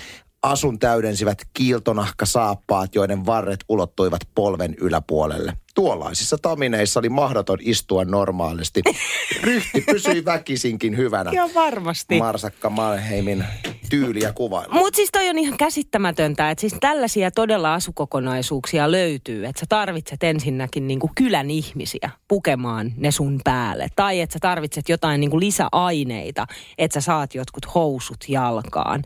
Asun 0.44 0.80
täydensivät 0.80 1.38
kiiltonahkasaappaat, 1.54 2.96
joiden 2.96 3.26
varret 3.26 3.60
ulottuivat 3.70 4.22
polven 4.36 4.76
yläpuolelle. 4.76 5.58
Tuollaisissa 5.76 6.38
tamineissa 6.42 7.00
oli 7.00 7.10
mahdoton 7.10 7.58
istua 7.62 8.06
normaalisti. 8.06 8.82
Ryhti 9.44 9.82
pysyi 9.82 10.26
väkisinkin 10.26 10.98
hyvänä. 10.98 11.32
Ihan 11.32 11.50
varmasti. 11.56 12.20
Marsakka 12.20 12.70
Manheimin 12.70 13.46
tyyliä 13.90 14.34
kuvailla. 14.34 14.76
Mutta 14.76 14.96
siis 14.96 15.10
toi 15.12 15.30
on 15.30 15.38
ihan 15.38 15.58
käsittämätöntä, 15.58 16.50
että 16.50 16.62
siis 16.62 16.76
tällaisia 16.80 17.32
todella 17.32 17.74
asukokonaisuuksia 17.74 18.92
löytyy, 18.92 19.46
että 19.46 19.60
sä 19.60 19.66
tarvitset 19.70 20.24
ensinnäkin 20.24 20.88
niinku 20.88 21.12
kylän 21.16 21.50
ihmisiä 21.50 22.10
pukemaan 22.28 22.94
ne 22.98 23.12
sun 23.12 23.40
päälle. 23.44 23.88
Tai 23.96 24.22
että 24.22 24.34
sä 24.34 24.40
tarvitset 24.42 24.90
jotain 24.90 25.22
niinku 25.22 25.40
lisäaineita, 25.40 26.48
että 26.78 27.02
sä 27.02 27.06
saat 27.06 27.36
jotkut 27.36 27.76
housut 27.76 28.26
jalkaan. 28.28 29.04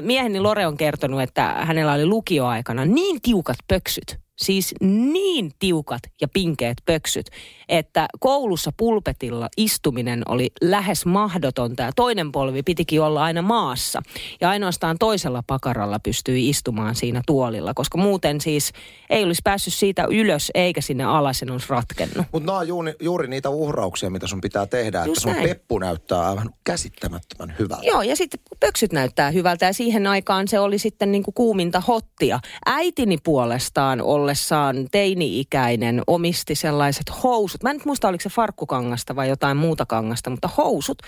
Mieheni 0.00 0.40
Lore 0.40 0.66
on 0.66 0.76
kertonut, 0.76 1.22
että 1.22 1.54
hänellä 1.58 1.92
oli 1.92 2.06
lukioaikana 2.06 2.84
niin 2.84 3.22
tiukat 3.22 3.56
pöksyt, 3.68 4.25
siis 4.36 4.74
niin 4.80 5.50
tiukat 5.58 6.02
ja 6.20 6.28
pinkeät 6.28 6.78
pöksyt, 6.84 7.30
että 7.68 8.06
koulussa 8.20 8.72
pulpetilla 8.76 9.48
istuminen 9.56 10.22
oli 10.28 10.50
lähes 10.62 11.06
mahdotonta 11.06 11.82
ja 11.82 11.92
toinen 11.96 12.32
polvi 12.32 12.62
pitikin 12.62 13.02
olla 13.02 13.22
aina 13.22 13.42
maassa. 13.42 14.02
Ja 14.40 14.50
ainoastaan 14.50 14.96
toisella 14.98 15.42
pakaralla 15.46 15.98
pystyi 15.98 16.48
istumaan 16.48 16.94
siinä 16.94 17.22
tuolilla, 17.26 17.74
koska 17.74 17.98
muuten 17.98 18.40
siis 18.40 18.72
ei 19.10 19.24
olisi 19.24 19.40
päässyt 19.44 19.74
siitä 19.74 20.06
ylös 20.10 20.50
eikä 20.54 20.80
sinne 20.80 21.04
alas 21.04 21.42
en 21.42 21.50
olisi 21.50 21.66
ratkennut. 21.70 22.26
Mutta 22.32 22.46
nämä 22.46 22.58
on 22.58 22.68
juuri, 22.68 22.94
juuri 23.00 23.28
niitä 23.28 23.50
uhrauksia, 23.50 24.10
mitä 24.10 24.26
sun 24.26 24.40
pitää 24.40 24.66
tehdä, 24.66 24.98
Just 24.98 25.08
että 25.08 25.20
sun 25.20 25.32
näin. 25.32 25.48
peppu 25.48 25.78
näyttää 25.78 26.28
aivan 26.28 26.50
käsittämättömän 26.64 27.54
hyvältä. 27.58 27.86
Joo, 27.86 28.02
ja 28.02 28.16
sitten 28.16 28.40
pöksyt 28.60 28.92
näyttää 28.92 29.30
hyvältä 29.30 29.66
ja 29.66 29.72
siihen 29.72 30.06
aikaan 30.06 30.48
se 30.48 30.58
oli 30.60 30.78
sitten 30.78 31.12
niin 31.12 31.22
kuin 31.22 31.34
kuuminta 31.34 31.80
hottia. 31.80 32.40
Äitini 32.66 33.18
puolestaan 33.24 34.00
ollessaan 34.02 34.76
teini-ikäinen 34.90 36.02
omisti 36.06 36.54
sellaiset 36.54 37.22
housut. 37.22 37.55
Mä 37.62 37.70
en 37.70 37.76
nyt 37.76 37.86
muista, 37.86 38.08
oliko 38.08 38.22
se 38.22 38.28
farkkukangasta 38.28 39.16
vai 39.16 39.28
jotain 39.28 39.56
muuta 39.56 39.86
kangasta, 39.86 40.30
mutta 40.30 40.48
housut, 40.56 41.02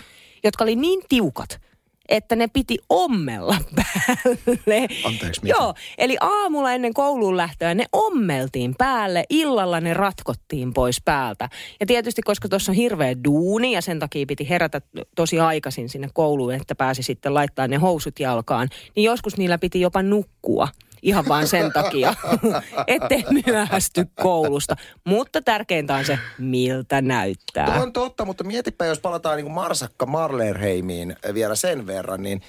jotka 0.45 0.65
oli 0.65 0.77
niin 0.77 1.01
tiukat, 1.09 1.61
että 2.09 2.37
ne 2.37 2.49
piti 2.49 2.79
ommella 2.89 3.57
päälle. 3.77 4.89
Anteeksi, 5.05 5.43
mitä? 5.43 5.55
Joo, 5.59 5.75
eli 5.99 6.17
aamulla 6.21 6.73
ennen 6.73 6.95
kouluun 6.95 7.37
lähtöä 7.37 7.75
ne 7.75 7.85
ommeltiin 7.93 8.75
päälle, 8.79 9.25
illalla 9.31 9.81
ne 9.81 9.95
ratkottiin 9.95 10.75
pois 10.75 11.01
päältä. 11.05 11.49
Ja 11.81 11.87
tietysti, 11.87 12.23
koska 12.23 12.49
tuossa 12.49 12.73
on 12.73 12.77
hirveä 12.77 13.25
duuni 13.25 13.73
ja 13.73 13.83
sen 13.83 13.99
takia 13.99 14.27
piti 14.27 14.49
herätä 14.49 14.81
tosi 15.17 15.41
aikaisin 15.41 15.89
sinne 15.89 16.09
kouluun, 16.15 16.55
että 16.55 16.75
pääsi 16.75 17.03
sitten 17.03 17.35
laittaa 17.35 17.69
ne 17.69 17.77
housut 17.77 18.21
jalkaan, 18.21 18.69
niin 18.97 19.05
joskus 19.05 19.37
niillä 19.37 19.59
piti 19.59 19.81
jopa 19.81 20.03
nukkua. 20.03 20.69
Ihan 21.03 21.25
vaan 21.29 21.47
sen 21.47 21.73
takia, 21.73 22.15
ettei 22.87 23.25
myöhästy 23.47 24.07
koulusta. 24.23 24.77
Mutta 25.05 25.43
tärkeintä 25.43 25.95
on 25.95 26.05
se, 26.05 26.19
miltä 26.39 27.03
Tuo 27.03 27.09
näyttää. 27.09 27.83
on 27.83 27.93
totta, 27.93 28.25
mutta 28.25 28.45
mietipä, 28.45 28.87
jos 28.87 29.01
palataan 29.01 29.37
niin 29.37 29.45
kuin 29.45 29.55
Marsakka 29.55 30.07
Marlerheimiin 30.07 31.17
vielä 31.35 31.55
sen 31.55 31.87
verran, 31.87 32.23
niin 32.23 32.41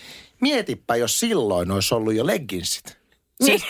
mietipä, 0.42 0.96
jos 0.96 1.20
silloin 1.20 1.72
olisi 1.72 1.96
ollut 1.96 2.14
jo 2.14 2.28
legginsit. 2.28 3.00
Siis, 3.44 3.64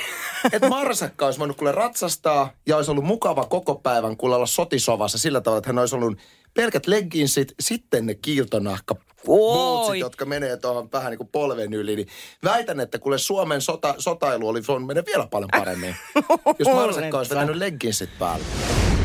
että 0.54 0.70
Marsakka 0.70 1.26
olisi 1.26 1.40
voinut 1.40 1.58
kuule 1.58 1.72
ratsastaa 1.72 2.52
ja 2.66 2.76
olisi 2.76 2.92
ollut 2.92 3.06
mukava 3.06 3.46
koko 3.46 3.76
päivän 3.76 4.18
kuule 4.18 4.36
olla 4.36 4.46
sotisovassa 4.46 5.18
sillä 5.18 5.42
tavalla, 5.42 5.58
että 5.58 5.70
hän 5.70 5.80
olisi 5.80 5.96
ollut 5.96 6.18
pelkät 6.54 6.88
legginsit, 6.88 7.54
sitten 7.60 8.06
ne 8.06 8.16
kiiltonahka 8.16 8.96
bootsit, 9.26 10.00
jotka 10.00 10.26
menee 10.26 10.58
tuohon 10.58 10.90
vähän 10.94 11.10
niin 11.12 11.18
kuin 11.18 11.30
polven 11.32 11.74
yli. 11.74 11.96
Niin 11.96 12.08
väitän, 12.44 12.80
että 12.80 13.00
kuule 13.00 13.18
Suomen 13.18 13.62
sota, 13.62 13.96
sotailu 13.98 14.48
oli 14.48 14.62
voinut 14.68 14.88
mennä 14.88 15.04
vielä 15.06 15.28
paljon 15.28 15.50
paremmin, 15.52 15.96
jos 16.60 16.76
Marsakka 16.76 17.18
olisi 17.18 17.36
vetänyt 17.36 17.56
legginsit 17.56 18.10
päälle. 18.20 18.46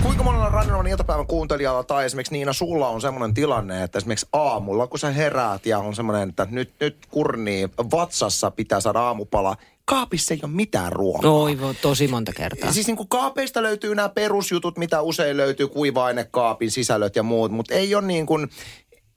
Kuinka 0.02 0.25
monella 0.25 0.49
Radionovan 0.49 0.87
iltapäivän 0.87 1.26
kuuntelijalla 1.26 1.85
tai 1.85 2.04
esimerkiksi 2.04 2.33
Niina 2.33 2.52
sulla 2.52 2.88
on 2.88 3.00
semmoinen 3.00 3.35
tilanne, 3.35 3.83
että 3.83 3.99
esimerkiksi 3.99 4.26
aamulla 4.33 4.87
kun 4.87 4.99
sä 4.99 5.11
heräät 5.11 5.66
ja 5.66 5.78
on 5.78 5.94
semmoinen, 5.94 6.28
että 6.28 6.47
nyt, 6.50 6.73
nyt 6.80 6.97
kurnii 7.11 7.68
vatsassa 7.90 8.50
pitää 8.50 8.80
saada 8.80 9.00
aamupala, 9.00 9.56
kaapissa 9.85 10.35
ei 10.35 10.40
ole 10.42 10.52
mitään 10.52 10.92
ruokaa. 10.92 11.30
Oi, 11.30 11.59
vo- 11.61 11.75
tosi 11.83 12.09
monta 12.09 12.33
kertaa. 12.33 12.73
Siis 12.73 12.87
niin 12.87 12.97
kuin 12.97 13.09
kaapeista 13.09 13.62
löytyy 13.62 13.94
nämä 13.94 14.09
perusjutut, 14.09 14.78
mitä 14.78 15.00
usein 15.00 15.37
löytyy, 15.37 15.68
kuiva-ainekaapin 15.68 16.71
sisällöt 16.71 17.16
ja 17.16 17.23
muut, 17.23 17.52
mutta 17.52 17.75
ei 17.75 17.94
ole 17.94 18.06
niin 18.06 18.26
kuin, 18.26 18.49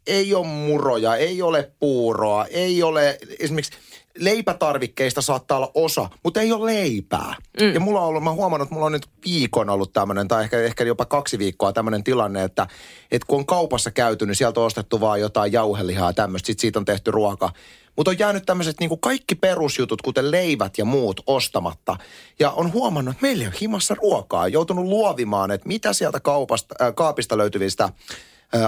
ei 0.07 0.33
ole 0.33 0.47
muroja, 0.47 1.15
ei 1.15 1.41
ole 1.41 1.71
puuroa, 1.79 2.45
ei 2.45 2.83
ole 2.83 3.17
esimerkiksi 3.39 3.77
leipätarvikkeista 4.19 5.21
saattaa 5.21 5.57
olla 5.57 5.71
osa, 5.73 6.09
mutta 6.23 6.41
ei 6.41 6.51
ole 6.51 6.73
leipää. 6.73 7.35
Mm. 7.61 7.73
Ja 7.73 7.79
mulla 7.79 8.01
on 8.01 8.07
ollut, 8.07 8.23
mä 8.23 8.31
huomannut, 8.31 8.65
että 8.65 8.73
mulla 8.73 8.85
on 8.85 8.91
nyt 8.91 9.07
viikon 9.25 9.69
ollut 9.69 9.93
tämmöinen, 9.93 10.27
tai 10.27 10.43
ehkä, 10.43 10.59
ehkä 10.59 10.83
jopa 10.83 11.05
kaksi 11.05 11.39
viikkoa 11.39 11.73
tämmöinen 11.73 12.03
tilanne, 12.03 12.43
että, 12.43 12.67
että 13.11 13.25
kun 13.27 13.39
on 13.39 13.45
kaupassa 13.45 13.91
käyty, 13.91 14.25
niin 14.25 14.35
sieltä 14.35 14.59
on 14.59 14.65
ostettu 14.65 14.99
vaan 15.01 15.19
jotain 15.19 15.51
jauhelihaa 15.51 16.09
ja 16.09 16.13
tämmöistä, 16.13 16.47
sit 16.47 16.59
siitä 16.59 16.79
on 16.79 16.85
tehty 16.85 17.11
ruoka. 17.11 17.49
Mutta 17.95 18.11
on 18.11 18.19
jäänyt 18.19 18.45
tämmöiset 18.45 18.79
niin 18.79 18.99
kaikki 18.99 19.35
perusjutut, 19.35 20.01
kuten 20.01 20.31
leivät 20.31 20.77
ja 20.77 20.85
muut, 20.85 21.21
ostamatta. 21.27 21.97
Ja 22.39 22.51
on 22.51 22.73
huomannut, 22.73 23.11
että 23.11 23.21
meillä 23.21 23.41
ei 23.41 23.47
ole 23.47 23.55
himassa 23.61 23.95
ruokaa. 23.95 24.47
Joutunut 24.47 24.85
luovimaan, 24.85 25.51
että 25.51 25.67
mitä 25.67 25.93
sieltä 25.93 26.19
kaupasta, 26.19 26.75
äh, 26.81 26.95
kaapista 26.95 27.37
löytyvistä 27.37 27.89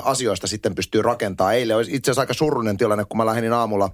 asioista 0.04 0.48
sitten 0.48 0.76
pystyy 0.76 1.02
rakentamaan. 1.02 1.56
Eilen 1.56 1.78
olisi 1.78 1.96
itse 1.96 2.12
asiassa 2.12 2.22
aika 2.22 2.34
surullinen 2.34 2.78
tilanne, 2.78 3.06
kun 3.06 3.18
mä 3.18 3.26
lähdin 3.26 3.54
aamulla 3.54 3.92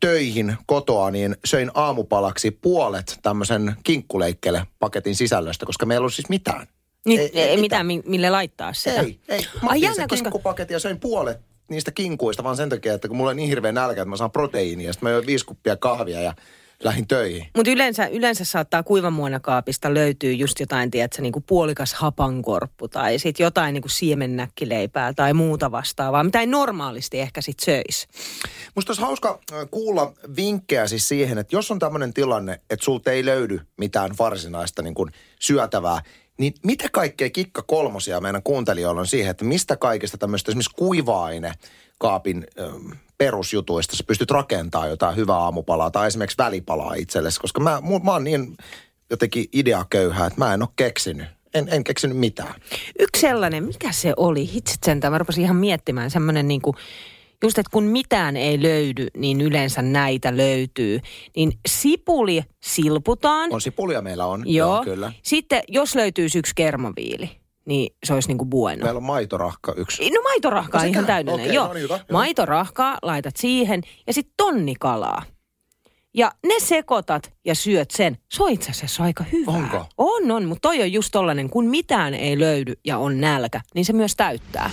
töihin 0.00 0.56
kotoa, 0.66 1.10
niin 1.10 1.36
söin 1.44 1.70
aamupalaksi 1.74 2.50
puolet 2.50 3.18
tämmöisen 3.22 3.76
kinkkuleikkele 3.82 4.66
paketin 4.78 5.16
sisällöstä, 5.16 5.66
koska 5.66 5.86
meillä 5.86 5.98
ei 5.98 6.02
ollut 6.02 6.14
siis 6.14 6.28
mitään. 6.28 6.66
Niin, 7.06 7.20
ei, 7.20 7.30
ei 7.34 7.56
mitään, 7.56 7.86
mi- 7.86 8.02
mille 8.06 8.30
laittaa 8.30 8.72
sitä. 8.72 9.00
Ei, 9.00 9.18
ei. 9.28 9.46
Mä 9.62 9.70
Ai 9.70 9.80
jännä, 9.80 10.06
koska... 10.06 10.22
kinkkupaketin 10.24 10.74
ja 10.74 10.78
söin 10.80 11.00
puolet 11.00 11.38
niistä 11.70 11.90
kinkuista 11.90 12.44
vaan 12.44 12.56
sen 12.56 12.68
takia, 12.68 12.94
että 12.94 13.08
kun 13.08 13.16
mulla 13.16 13.30
on 13.30 13.36
niin 13.36 13.48
hirveä 13.48 13.72
nälkä, 13.72 14.02
että 14.02 14.10
mä 14.10 14.16
saan 14.16 14.30
proteiinia. 14.30 14.92
Sitten 14.92 15.08
mä 15.08 15.12
join 15.12 15.26
viisi 15.26 15.44
kuppia 15.44 15.76
kahvia 15.76 16.20
ja 16.20 16.34
lähdin 16.84 17.08
töihin. 17.08 17.46
Mutta 17.56 17.70
yleensä, 17.70 18.06
yleensä 18.06 18.44
saattaa 18.44 18.82
kuivamuonakaapista 18.82 19.94
löytyy 19.94 20.32
just 20.32 20.60
jotain, 20.60 20.90
tiedätkö, 20.90 21.22
niin 21.22 21.32
kuin 21.32 21.44
puolikas 21.48 21.94
hapankorppu 21.94 22.88
tai 22.88 23.18
sitten 23.18 23.44
jotain 23.44 23.72
niin 23.72 23.82
kuin 23.82 23.90
siemennäkkileipää 23.90 25.12
tai 25.12 25.34
muuta 25.34 25.70
vastaavaa, 25.70 26.24
mitä 26.24 26.40
ei 26.40 26.46
normaalisti 26.46 27.20
ehkä 27.20 27.40
sit 27.40 27.60
söisi. 27.60 28.08
Musta 28.74 28.90
olisi 28.90 29.02
hauska 29.02 29.40
äh, 29.52 29.68
kuulla 29.70 30.12
vinkkejä 30.36 30.86
siis 30.86 31.08
siihen, 31.08 31.38
että 31.38 31.56
jos 31.56 31.70
on 31.70 31.78
tämmöinen 31.78 32.14
tilanne, 32.14 32.60
että 32.70 32.84
sulta 32.84 33.10
ei 33.10 33.24
löydy 33.24 33.60
mitään 33.76 34.10
varsinaista 34.18 34.82
niin 34.82 34.94
kuin 34.94 35.10
syötävää, 35.40 36.02
niin 36.38 36.54
mitä 36.64 36.88
kaikkea 36.92 37.30
kikka 37.30 37.62
kolmosia 37.62 38.20
meidän 38.20 38.42
kuuntelijoilla 38.42 39.00
on 39.00 39.06
siihen, 39.06 39.30
että 39.30 39.44
mistä 39.44 39.76
kaikesta 39.76 40.18
tämmöistä 40.18 40.50
esimerkiksi 40.50 40.76
kuiva-aine 40.76 41.52
kaapin 41.98 42.46
ähm, 42.60 42.92
perusjutuista 43.20 43.96
sä 43.96 44.04
pystyt 44.06 44.30
rakentamaan 44.30 44.90
jotain 44.90 45.16
hyvää 45.16 45.36
aamupalaa 45.36 45.90
tai 45.90 46.06
esimerkiksi 46.06 46.38
välipalaa 46.38 46.94
itsellesi, 46.94 47.40
koska 47.40 47.60
mä, 47.60 47.82
mä 48.04 48.12
oon 48.12 48.24
niin 48.24 48.56
jotenkin 49.10 49.44
ideaköyhä, 49.52 50.26
että 50.26 50.38
mä 50.38 50.54
en 50.54 50.62
ole 50.62 50.68
keksinyt. 50.76 51.26
En, 51.54 51.68
en 51.70 51.84
keksinyt 51.84 52.16
mitään. 52.16 52.54
Yksi 52.98 53.20
sellainen, 53.20 53.64
mikä 53.64 53.92
se 53.92 54.12
oli? 54.16 54.52
Hitsit 54.52 54.82
sentään, 54.84 55.12
mä 55.12 55.18
rupesin 55.18 55.44
ihan 55.44 55.56
miettimään 55.56 56.10
semmoinen 56.10 56.48
niin 56.48 56.62
kuin, 56.62 56.76
just 57.42 57.58
että 57.58 57.70
kun 57.72 57.84
mitään 57.84 58.36
ei 58.36 58.62
löydy, 58.62 59.06
niin 59.16 59.40
yleensä 59.40 59.82
näitä 59.82 60.36
löytyy. 60.36 61.00
Niin 61.36 61.52
sipuli 61.68 62.42
silputaan. 62.60 63.52
On 63.52 63.60
sipulia 63.60 64.02
meillä 64.02 64.26
on, 64.26 64.42
Joo. 64.46 64.74
joo 64.74 64.84
kyllä. 64.84 65.12
Sitten 65.22 65.62
jos 65.68 65.94
löytyisi 65.94 66.38
yksi 66.38 66.52
kermaviili, 66.54 67.39
niin 67.70 67.96
se 68.04 68.14
olisi 68.14 68.28
niin 68.28 68.38
kuin 68.38 68.50
bueno. 68.50 68.84
Meillä 68.84 68.98
on 68.98 69.02
maitorahka 69.04 69.74
yksi. 69.76 70.10
No 70.10 70.22
maitorahkaa 70.22 70.82
No 70.82 70.88
ihan 70.88 71.06
täydellinen. 71.06 71.46
Okei, 71.46 71.54
Joo. 71.54 71.66
no 71.66 71.72
niin, 71.72 71.82
hyvä, 71.82 71.96
hyvä. 71.96 72.06
Maitorahkaa 72.12 72.98
laitat 73.02 73.36
siihen 73.36 73.82
ja 74.06 74.12
sitten 74.12 74.34
tonnikalaa. 74.36 75.22
Ja 76.14 76.32
ne 76.46 76.54
sekoitat 76.58 77.32
ja 77.44 77.54
syöt 77.54 77.90
sen. 77.90 78.18
Se 78.32 78.42
on 78.42 78.50
itse 78.50 78.70
asiassa 78.70 79.02
aika 79.02 79.24
hyvää. 79.32 79.54
Onko? 79.54 79.86
On, 79.98 80.30
on, 80.30 80.44
mutta 80.44 80.68
toi 80.68 80.82
on 80.82 80.92
just 80.92 81.08
tollanen, 81.12 81.50
kun 81.50 81.66
mitään 81.66 82.14
ei 82.14 82.38
löydy 82.38 82.72
ja 82.84 82.98
on 82.98 83.20
nälkä, 83.20 83.60
niin 83.74 83.84
se 83.84 83.92
myös 83.92 84.16
täyttää. 84.16 84.70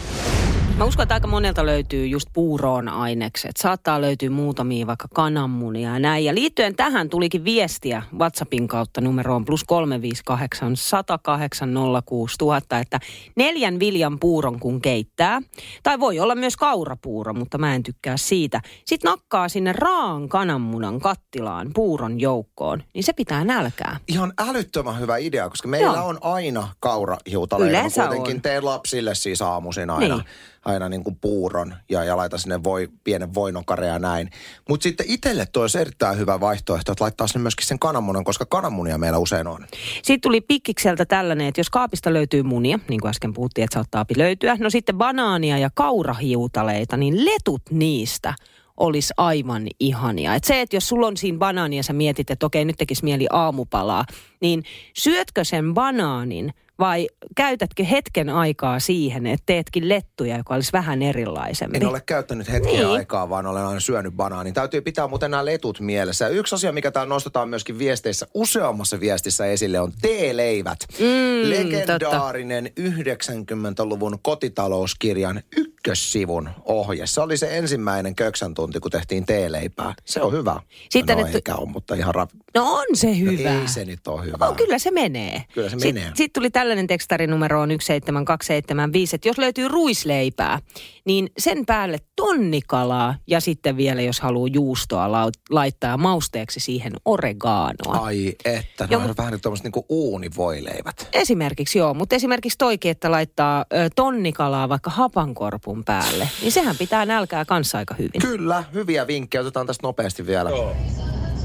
Mä 0.78 0.86
uskon, 0.86 1.04
että 1.04 1.14
aika 1.16 1.28
monelta 1.28 1.66
löytyy 1.66 2.08
just 2.08 2.30
puuroon 2.34 2.90
ainekset. 2.90 3.52
Saattaa 3.58 4.02
löytyä 4.02 4.30
muutamia 4.30 4.88
vaikka 4.88 5.08
kananmunia 5.14 5.94
ja 5.94 6.00
näin. 6.00 6.26
Ja 6.26 6.36
liittyen 6.36 6.76
tähän 6.76 7.10
tulikin 7.10 7.44
viestiä 7.44 8.04
WhatsAppin 8.20 8.68
kautta 8.68 9.02
numeroon 9.02 9.46
plus 9.46 9.64
358 9.64 10.76
108 10.76 11.74
06000, 12.06 12.80
että 12.80 13.00
neljän 13.36 13.80
viljan 13.80 14.20
puuron 14.20 14.60
kun 14.60 14.82
keittää, 14.82 15.42
tai 15.84 16.00
voi 16.00 16.20
olla 16.20 16.36
myös 16.36 16.58
kaurapuuro, 16.58 17.34
mutta 17.34 17.58
mä 17.58 17.76
en 17.76 17.84
tykkää 17.84 18.18
siitä. 18.18 18.62
Sitten 18.86 19.10
nakkaa 19.10 19.50
sinne 19.50 19.74
raan 19.74 20.30
kananmunan 20.30 21.00
kattilaan 21.00 21.72
puuron 21.74 22.20
joukkoon, 22.20 22.84
niin 22.94 23.04
se 23.04 23.14
pitää 23.14 23.44
nälkää. 23.44 24.00
Ihan 24.08 24.34
älyttömän 24.50 25.00
hyvä 25.00 25.18
idea, 25.18 25.50
koska 25.50 25.68
meillä 25.68 25.98
Joo. 25.98 26.08
on 26.08 26.18
aina 26.22 26.68
kaurahiutaleita. 26.80 27.72
Mä 27.74 27.80
Yleensä 27.80 28.08
kuitenkin 28.08 28.36
on. 28.36 28.42
teen 28.42 28.66
lapsille 28.66 29.16
siis 29.16 29.42
aamuisin 29.42 29.90
aina, 29.90 30.16
Niin. 30.16 30.26
Aina 30.68 30.90
niin 30.90 31.04
kuin 31.04 31.16
puuron 31.22 31.76
ja, 31.90 32.04
ja 32.04 32.18
laitan 32.18 32.40
sinne 32.40 32.64
voi, 32.64 32.90
pienen 33.04 33.34
voinokare 33.34 33.88
ja 33.88 34.00
näin. 34.00 34.30
Mutta 34.70 34.84
sitten 34.84 35.06
itselle 35.10 35.46
tuo 35.46 35.62
olisi 35.62 35.80
erittäin 35.80 36.18
hyvä 36.18 36.40
vaihtoehto, 36.40 36.92
että 36.92 37.04
laittaa 37.04 37.28
sinne 37.28 37.42
myöskin 37.42 37.68
sen 37.68 37.80
kananmunan, 37.80 38.24
koska 38.24 38.46
kananmunia 38.46 38.98
meillä 38.98 39.18
usein 39.18 39.48
on. 39.48 39.66
Sitten 39.96 40.22
tuli 40.22 40.42
pikkikseltä 40.42 41.06
tällainen, 41.06 41.48
että 41.48 41.60
jos 41.60 41.70
kaapista 41.70 42.14
löytyy 42.14 42.44
munia, 42.44 42.80
niin 42.90 43.02
kuin 43.02 43.10
äsken 43.10 43.34
puhuttiin, 43.34 43.64
että 43.64 43.74
saattaa 43.74 44.06
löytyä, 44.18 44.58
no 44.60 44.70
sitten 44.70 44.98
banaania 44.98 45.58
ja 45.58 45.70
kaurahiutaleita, 45.74 46.98
niin 46.98 47.26
letut 47.26 47.62
niistä 47.72 48.34
olisi 48.78 49.14
aivan 49.18 49.68
ihania. 49.80 50.36
Et 50.36 50.44
se, 50.44 50.62
että 50.62 50.76
jos 50.76 50.88
sulla 50.88 51.08
on 51.08 51.18
siinä 51.18 51.38
banaania 51.38 51.80
ja 51.80 51.84
sä 51.84 51.94
mietit, 51.94 52.32
että 52.32 52.46
okei, 52.46 52.66
nyt 52.66 52.76
tekisi 52.78 53.04
mieli 53.04 53.28
aamupalaa, 53.32 54.06
niin 54.42 54.64
syötkö 54.94 55.44
sen 55.44 55.74
banaanin 55.74 56.54
vai 56.80 57.08
käytätkö 57.36 57.84
hetken 57.84 58.30
aikaa 58.30 58.80
siihen, 58.80 59.28
että 59.28 59.44
teetkin 59.46 59.90
lettuja, 59.90 60.38
joka 60.38 60.54
olisi 60.54 60.72
vähän 60.74 61.02
erilaisempi? 61.02 61.78
En 61.78 61.88
ole 61.88 62.02
käyttänyt 62.06 62.52
hetkeä 62.52 62.72
Niin. 62.72 62.88
aikaa, 62.88 63.30
vaan 63.30 63.46
olen 63.46 63.64
aina 63.66 63.80
syönyt 63.80 64.14
banaanin. 64.14 64.54
Täytyy 64.54 64.82
pitää 64.82 65.08
muuten 65.08 65.32
nämä 65.32 65.46
letut 65.46 65.80
mielessä. 65.80 66.26
Ja 66.26 66.30
yksi 66.30 66.56
asia, 66.56 66.72
mikä 66.72 66.92
täällä 66.92 67.10
nostetaan 67.10 67.50
myöskin 67.50 67.80
viesteissä, 67.80 68.28
useammassa 68.34 69.00
viestissä 69.00 69.46
esille, 69.46 69.80
on 69.80 69.92
teeleivät. 70.02 70.80
Mm, 71.00 71.50
Legendaarinen 71.50 72.70
90-luvun 72.80 74.20
kotitalouskirjan 74.22 75.42
ykkössivun 75.58 76.50
ohje. 76.66 77.08
Se 77.08 77.22
oli 77.22 77.38
se 77.38 77.58
ensimmäinen 77.58 78.16
köksän 78.16 78.54
tunti, 78.54 78.80
kun 78.80 78.92
tehtiin 78.92 79.26
teeleipää. 79.26 79.94
Se 80.06 80.22
on 80.22 80.32
hyvä. 80.34 80.60
Sitten 80.90 81.18
no, 81.18 81.26
et- 81.28 81.36
eikä 81.36 81.56
ole, 81.56 81.70
mutta 81.70 81.96
ihan 81.96 82.16
rap... 82.16 82.30
No 82.56 82.74
on 82.74 82.86
se 82.94 83.20
hyvä. 83.20 83.54
No, 83.54 83.62
ei 83.62 83.68
se 83.68 83.86
nyt 83.86 84.08
ole 84.08 84.26
hyvä. 84.26 84.48
Oh, 84.48 84.56
kyllä 84.56 84.80
se 84.80 84.92
menee. 84.92 85.44
Kyllä 85.54 85.70
se 85.70 85.76
Sit- 85.80 85.96
menee. 85.96 86.12
Sitten 86.16 86.42
tuli 86.42 86.50
tällainen 86.68 86.88
tekstarinumero 86.88 87.62
on 87.62 87.70
17275, 87.70 89.16
että 89.16 89.30
jos 89.30 89.38
löytyy 89.38 89.68
ruisleipää, 89.68 90.60
niin 91.06 91.30
sen 91.38 91.66
päälle 91.66 91.98
tonnikalaa 92.16 93.16
ja 93.28 93.40
sitten 93.40 93.78
vielä, 93.78 94.02
jos 94.02 94.20
haluaa 94.20 94.50
juustoa 94.54 95.32
laittaa 95.50 95.98
mausteeksi 95.98 96.60
siihen 96.60 96.94
oreganoa. 97.06 97.98
Ai 98.02 98.34
että, 98.46 98.88
no 98.92 98.98
on 98.98 99.04
mut- 99.04 99.18
vähän 99.18 99.32
nyt 99.34 99.42
tuommoiset 99.42 99.64
niinku 99.64 99.86
uunivoileivät. 99.90 101.10
Esimerkiksi 101.14 101.80
joo, 101.80 101.94
mutta 101.94 102.16
esimerkiksi 102.16 102.58
toikin, 102.58 102.92
että 102.92 103.12
laittaa 103.12 103.66
ö, 103.74 103.90
tonnikalaa 103.96 104.70
vaikka 104.70 104.90
hapankorpun 104.90 105.84
päälle, 105.84 106.30
niin 106.42 106.52
sehän 106.52 106.76
pitää 106.78 107.06
nälkää 107.06 107.46
kanssa 107.46 107.78
aika 107.78 107.96
hyvin. 108.00 108.22
Kyllä, 108.22 108.64
hyviä 108.74 109.08
vinkkejä. 109.08 109.42
Otetaan 109.42 109.68
tästä 109.68 109.88
nopeasti 109.88 110.26
vielä. 110.28 110.50
Joo. 110.50 110.76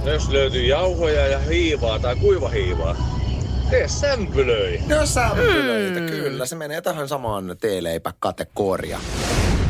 No 0.05 0.11
jos 0.13 0.29
löytyy 0.29 0.63
jauhoja 0.63 1.27
ja 1.27 1.39
hiivaa 1.39 1.99
tai 1.99 2.17
kuivahiivaa, 2.17 2.97
tee 3.73 3.89
sämpylöi. 3.89 4.79
No 4.89 5.07
sämpylöitä, 5.07 6.01
Mm. 6.01 6.07
kyllä. 6.07 6.47
Se 6.47 6.57
menee 6.57 6.81
tähän 6.81 7.09
samaan 7.09 7.57
teeleipäkategoriaan. 7.61 9.03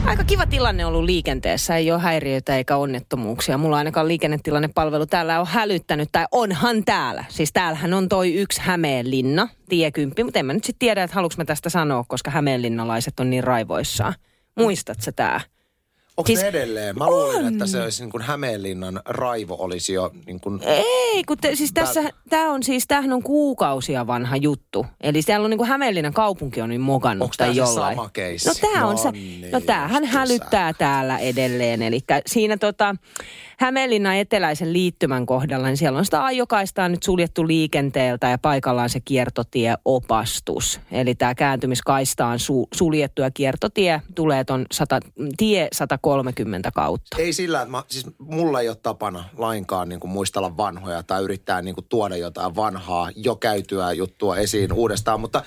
Aika 0.06 0.24
kiva 0.24 0.46
tilanne 0.46 0.86
ollut 0.86 1.04
liikenteessä, 1.04 1.76
ei 1.76 1.92
ole 1.92 2.00
häiriöitä 2.00 2.56
eikä 2.56 2.76
onnettomuuksia. 2.76 3.58
Mulla 3.58 3.76
ainakaan 3.76 4.08
liikennetilannepalvelu 4.08 5.06
täällä 5.06 5.40
on 5.40 5.46
hälyttänyt, 5.46 6.08
tai 6.12 6.26
onhan 6.32 6.84
täällä. 6.84 7.24
Siis 7.28 7.52
täällähän 7.52 7.94
on 7.94 8.08
toi 8.08 8.34
yksi 8.34 8.60
Hämeenlinna, 8.64 9.48
tiekymppi, 9.68 10.24
mutta 10.24 10.38
en 10.38 10.46
mä 10.46 10.52
nyt 10.52 10.64
sitten 10.64 10.78
tiedä, 10.78 11.02
että 11.02 11.14
haluanko 11.14 11.34
mä 11.38 11.44
tästä 11.44 11.70
sanoa, 11.70 12.04
koska 12.08 12.30
hämeenlinnalaiset 12.30 13.20
on 13.20 13.30
niin 13.30 13.44
raivoissaan. 13.44 14.14
Muistatko 14.58 15.12
tää? 15.16 15.40
Onko 16.16 16.26
Siis 16.26 16.40
se 16.40 16.48
edelleen? 16.48 16.98
Mä 16.98 17.06
luulin, 17.10 17.46
on. 17.46 17.52
että 17.52 17.66
se 17.66 17.82
olisi 17.82 18.02
niin 18.02 18.10
kuin 18.10 18.22
Hämeenlinnan 18.22 19.00
raivo 19.04 19.56
olisi 19.58 19.92
jo 19.92 20.10
niin 20.26 20.40
kuin... 20.40 20.60
Ei, 20.62 21.24
kun 21.24 21.38
te, 21.38 21.54
siis 21.56 21.72
tässä, 21.72 22.02
tää 22.30 22.50
on 22.50 22.62
siis, 22.62 22.84
tämähän 22.88 23.12
on 23.12 23.22
kuukausia 23.22 24.06
vanha 24.06 24.36
juttu. 24.36 24.86
Eli 25.00 25.22
siellä 25.22 25.44
on 25.44 25.50
niin 25.50 25.58
kuin 25.58 25.68
Hämeenlinnan 25.68 26.12
kaupunki 26.12 26.60
on 26.62 26.68
nyt 26.68 26.80
mokannut 26.80 27.24
Onko 27.24 27.34
tai 27.38 27.56
jollain. 27.56 27.96
sama 27.96 28.10
keissi? 28.12 28.48
No 28.48 28.86
on 28.88 28.90
No 28.90 28.96
se, 28.96 29.10
niin, 29.10 29.50
no 29.50 29.60
tämähän 29.60 30.04
hälyttää 30.04 30.72
täällä 30.72 31.18
edelleen. 31.18 31.82
Eli 31.82 32.00
siinä 32.26 32.56
tota, 32.56 32.96
Hämeenlinnan 33.62 34.16
eteläisen 34.16 34.72
liittymän 34.72 35.26
kohdalla, 35.26 35.66
niin 35.66 35.76
siellä 35.76 35.98
on 35.98 36.04
sitä 36.04 36.24
ajokaistaa 36.24 36.88
nyt 36.88 37.02
suljettu 37.02 37.46
liikenteeltä 37.46 38.28
ja 38.28 38.38
paikallaan 38.38 38.90
se 38.90 39.00
kiertotieopastus. 39.00 40.80
Eli 40.90 41.14
tämä 41.14 41.34
kääntymiskaista 41.34 42.26
on 42.26 42.38
su, 42.38 42.68
suljettu 42.74 43.22
ja 43.22 43.30
kiertotie 43.30 44.02
tulee 44.14 44.44
100, 44.72 45.00
tie 45.36 45.68
130 45.72 46.70
kautta. 46.70 47.16
Ei 47.18 47.32
sillä, 47.32 47.62
että 47.62 47.70
mä, 47.70 47.82
siis 47.88 48.06
mulla 48.18 48.60
ei 48.60 48.68
ole 48.68 48.76
tapana 48.82 49.24
lainkaan 49.36 49.88
niin 49.88 50.00
kuin 50.00 50.10
muistella 50.10 50.56
vanhoja 50.56 51.02
tai 51.02 51.22
yrittää 51.22 51.62
niin 51.62 51.74
kuin 51.74 51.86
tuoda 51.88 52.16
jotain 52.16 52.56
vanhaa, 52.56 53.10
jo 53.16 53.36
käytyä 53.36 53.92
juttua 53.92 54.36
esiin 54.36 54.72
uudestaan, 54.72 55.20
mutta 55.20 55.42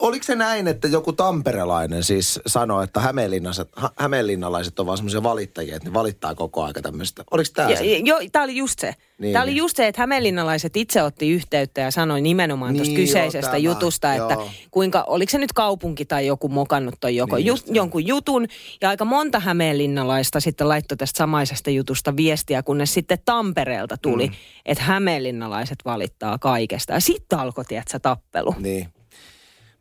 oliko 0.00 0.22
se 0.24 0.34
näin, 0.34 0.68
että 0.68 0.88
joku 0.88 1.12
tamperelainen 1.12 2.04
siis 2.04 2.40
sanoi, 2.46 2.84
että 2.84 3.00
hämeenlinnalaiset, 3.00 3.68
hä- 3.76 3.90
hämeenlinnalaiset 3.98 4.80
on 4.80 4.86
vaan 4.86 4.98
semmoisia 4.98 5.22
valittajia, 5.22 5.76
että 5.76 5.88
ne 5.88 5.94
valittaa 5.94 6.34
koko 6.34 6.62
aika 6.64 6.82
tämmöistä. 6.82 7.24
Oliko 7.30 7.50
tämä 7.54 7.70
Ja, 7.70 7.76
se? 7.76 7.84
ja- 7.84 8.00
jo, 8.04 8.16
tämä 8.32 8.44
oli 8.44 8.56
just 8.56 8.78
se. 8.78 8.94
Niin, 9.18 9.32
tämä 9.32 9.42
oli 9.42 9.50
niin. 9.50 9.58
just 9.58 9.76
se, 9.76 9.86
että 9.86 10.02
hämeenlinnalaiset 10.02 10.76
itse 10.76 11.02
otti 11.02 11.30
yhteyttä 11.30 11.80
ja 11.80 11.90
sanoi 11.90 12.20
nimenomaan 12.20 12.74
tuosta 12.76 12.94
Niin, 12.94 13.06
kyseisestä 13.06 13.56
joo, 13.56 13.72
jutusta, 13.74 14.14
että 14.14 14.34
joo. 14.34 14.50
kuinka, 14.70 15.04
oliko 15.06 15.30
se 15.30 15.38
nyt 15.38 15.52
kaupunki 15.52 16.04
tai 16.04 16.26
joku 16.26 16.48
mokannut 16.48 16.94
toi 17.00 17.16
joko 17.16 17.36
Niin 17.36 17.46
just, 17.46 17.66
jonkun 17.70 18.06
jutun. 18.06 18.46
Ja 18.80 18.88
aika 18.88 19.04
monta 19.04 19.40
hämeenlinnalaista 19.40 20.40
sitten 20.40 20.68
laittoi 20.68 20.96
tästä 20.96 21.18
samaisesta 21.18 21.70
jutusta 21.70 22.16
viestiä, 22.16 22.62
kunnes 22.62 22.94
sitten 22.94 23.18
Tampereelta 23.24 23.96
tuli, 23.96 24.26
mm. 24.26 24.34
että 24.66 24.84
hämeenlinnalaiset 24.84 25.78
valittaa 25.84 26.38
kaikesta. 26.38 26.92
Ja 26.92 27.00
sitten 27.00 27.38
alkoi, 27.38 27.64
tiedätkö, 27.64 27.98
tappelu. 27.98 28.54
Niin. 28.58 28.88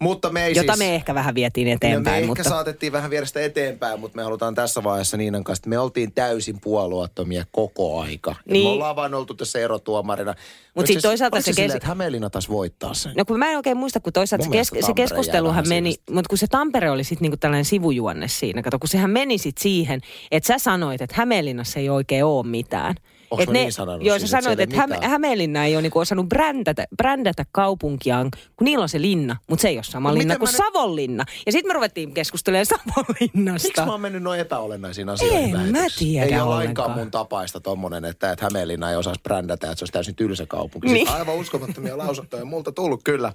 Mutta 0.02 0.30
me 0.30 0.46
ei 0.46 0.56
Jota 0.56 0.74
siis... 0.74 0.80
me 0.80 0.96
ehkä 0.96 1.16
vähän 1.16 1.36
vietiin 1.36 1.68
eteenpäin. 1.68 2.24
me 2.24 2.28
mutta... 2.28 2.42
ehkä 2.42 2.50
saatettiin 2.50 2.92
vähän 2.92 3.10
viedä 3.10 3.26
sitä 3.26 3.42
eteenpäin, 3.42 4.00
mutta 4.00 4.16
me 4.16 4.24
halutaan 4.24 4.56
tässä 4.56 4.84
vaiheessa 4.84 5.18
Niinan 5.18 5.44
kanssa, 5.44 5.60
että 5.60 5.70
me 5.70 5.80
oltiin 5.80 6.12
täysin 6.12 6.62
puolueettomia 6.62 7.46
koko 7.52 8.02
aika. 8.02 8.36
Niin. 8.46 8.66
Me 8.66 8.70
ollaan 8.70 8.96
vaan 8.96 9.14
oltu 9.14 9.34
tässä 9.34 9.60
erotuomarina. 9.60 10.36
Oliko 10.76 10.88
sit 10.94 11.02
toisaalta 11.02 11.36
oliko 11.36 11.46
se 11.46 11.54
silleen, 11.54 11.68
kes- 11.70 11.76
että 11.76 11.88
Hämeenlinna 11.88 12.30
taas 12.30 12.50
voittaa 12.50 12.94
sen. 12.94 13.14
No 13.18 13.26
kun 13.26 13.40
mä 13.40 13.52
en 13.52 13.58
oikein 13.58 13.78
muista, 13.78 14.00
kun 14.00 14.14
toisaalta 14.14 14.46
se, 14.46 14.52
kes- 14.52 14.72
se 14.86 14.94
keskusteluhan 14.96 15.68
meni, 15.68 15.96
mutta 16.12 16.30
kun 16.30 16.38
se 16.38 16.48
Tampere 16.48 16.92
oli 16.92 17.04
sitten 17.04 17.22
niinku 17.22 17.38
tällainen 17.38 17.66
sivujuonne 17.66 18.28
siinä, 18.28 18.62
kato 18.62 18.80
kun 18.80 18.90
sehän 18.90 19.10
meni 19.10 19.38
sitten 19.38 19.64
siihen, 19.64 20.02
että 20.32 20.48
sä 20.48 20.58
sanoit, 20.58 21.02
että 21.02 21.16
Hämeenlinnassa 21.18 21.80
ei 21.80 21.90
oikein 21.90 22.26
ole 22.26 22.48
mitään. 22.48 22.96
Onks 23.32 23.44
Et 23.44 23.50
mä 23.50 23.54
niin 23.54 23.72
sanonut 23.74 24.04
Joo, 24.04 24.20
siis, 24.20 24.32
sä 24.32 24.38
että 24.38 24.44
sanoit, 24.44 24.60
että 24.60 24.76
ei 24.76 24.80
Häme-? 24.82 25.08
Hämeenlinna 25.08 25.66
ei 25.66 25.76
ole 25.76 25.82
niinku 25.82 26.00
osannut 26.00 26.30
brändätä, 26.30 26.86
brändätä 26.98 27.46
kaupunkiaan, 27.52 28.32
kun 28.56 28.66
niillä 28.66 28.84
on 28.84 28.90
se 28.90 29.02
linna, 29.02 29.36
mutta 29.48 29.62
se 29.62 29.68
ei 29.70 29.78
ole 29.78 29.84
sama 29.84 30.10
No 30.10 30.16
linna 30.18 30.38
kuin 30.38 30.48
nyt- 30.48 30.56
Savonlinna. 30.56 31.26
Ja 31.46 31.52
sitten 31.52 31.70
me 31.70 31.74
ruvettiin 31.74 32.14
keskustelemaan 32.14 32.66
Savonlinnasta. 32.66 33.68
Miksi 33.68 33.82
mä 33.86 33.92
oon 33.92 34.02
mennyt 34.02 34.24
noin 34.24 34.40
epäolennaisiin 34.40 35.10
asioihin 35.10 35.56
En 35.56 35.72
mä 35.72 35.80
tiedä 36.00 36.26
Ei 36.26 36.32
ole 36.34 36.42
ollenkaan. 36.42 36.50
lainkaan 36.50 36.92
mun 36.92 37.12
tapaista 37.12 37.60
tommonen, 37.60 38.06
että, 38.06 38.32
että 38.32 38.46
Hämeenlinna 38.46 38.90
ei 38.90 38.96
osaisi 38.96 39.22
brändätä, 39.22 39.68
että 39.68 39.80
se 39.80 39.84
olisi 39.84 39.94
täysin 39.94 40.16
tylsä 40.16 40.46
kaupunki. 40.46 40.88
Niin. 40.88 40.94
Niin. 40.94 41.08
Siis 41.08 41.20
aivan 41.20 41.36
uskomattomia 41.36 41.98
lausuntoja 41.98 42.46
multa 42.46 42.72
tullut 42.72 43.02
kyllä. 43.04 43.34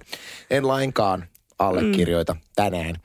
En 0.49 0.67
lainkaan 0.67 1.25
allekirjoita 1.59 2.33
mm. 2.33 2.39
tänään. 2.55 2.95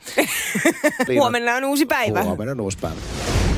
Huomenna 1.19 1.55
on 1.55 1.65
uusi 1.65 1.87
päivä. 1.87 2.23
Huomenna 2.23 2.53
on 2.53 2.61
uusi 2.61 2.79
päivä. 2.81 3.01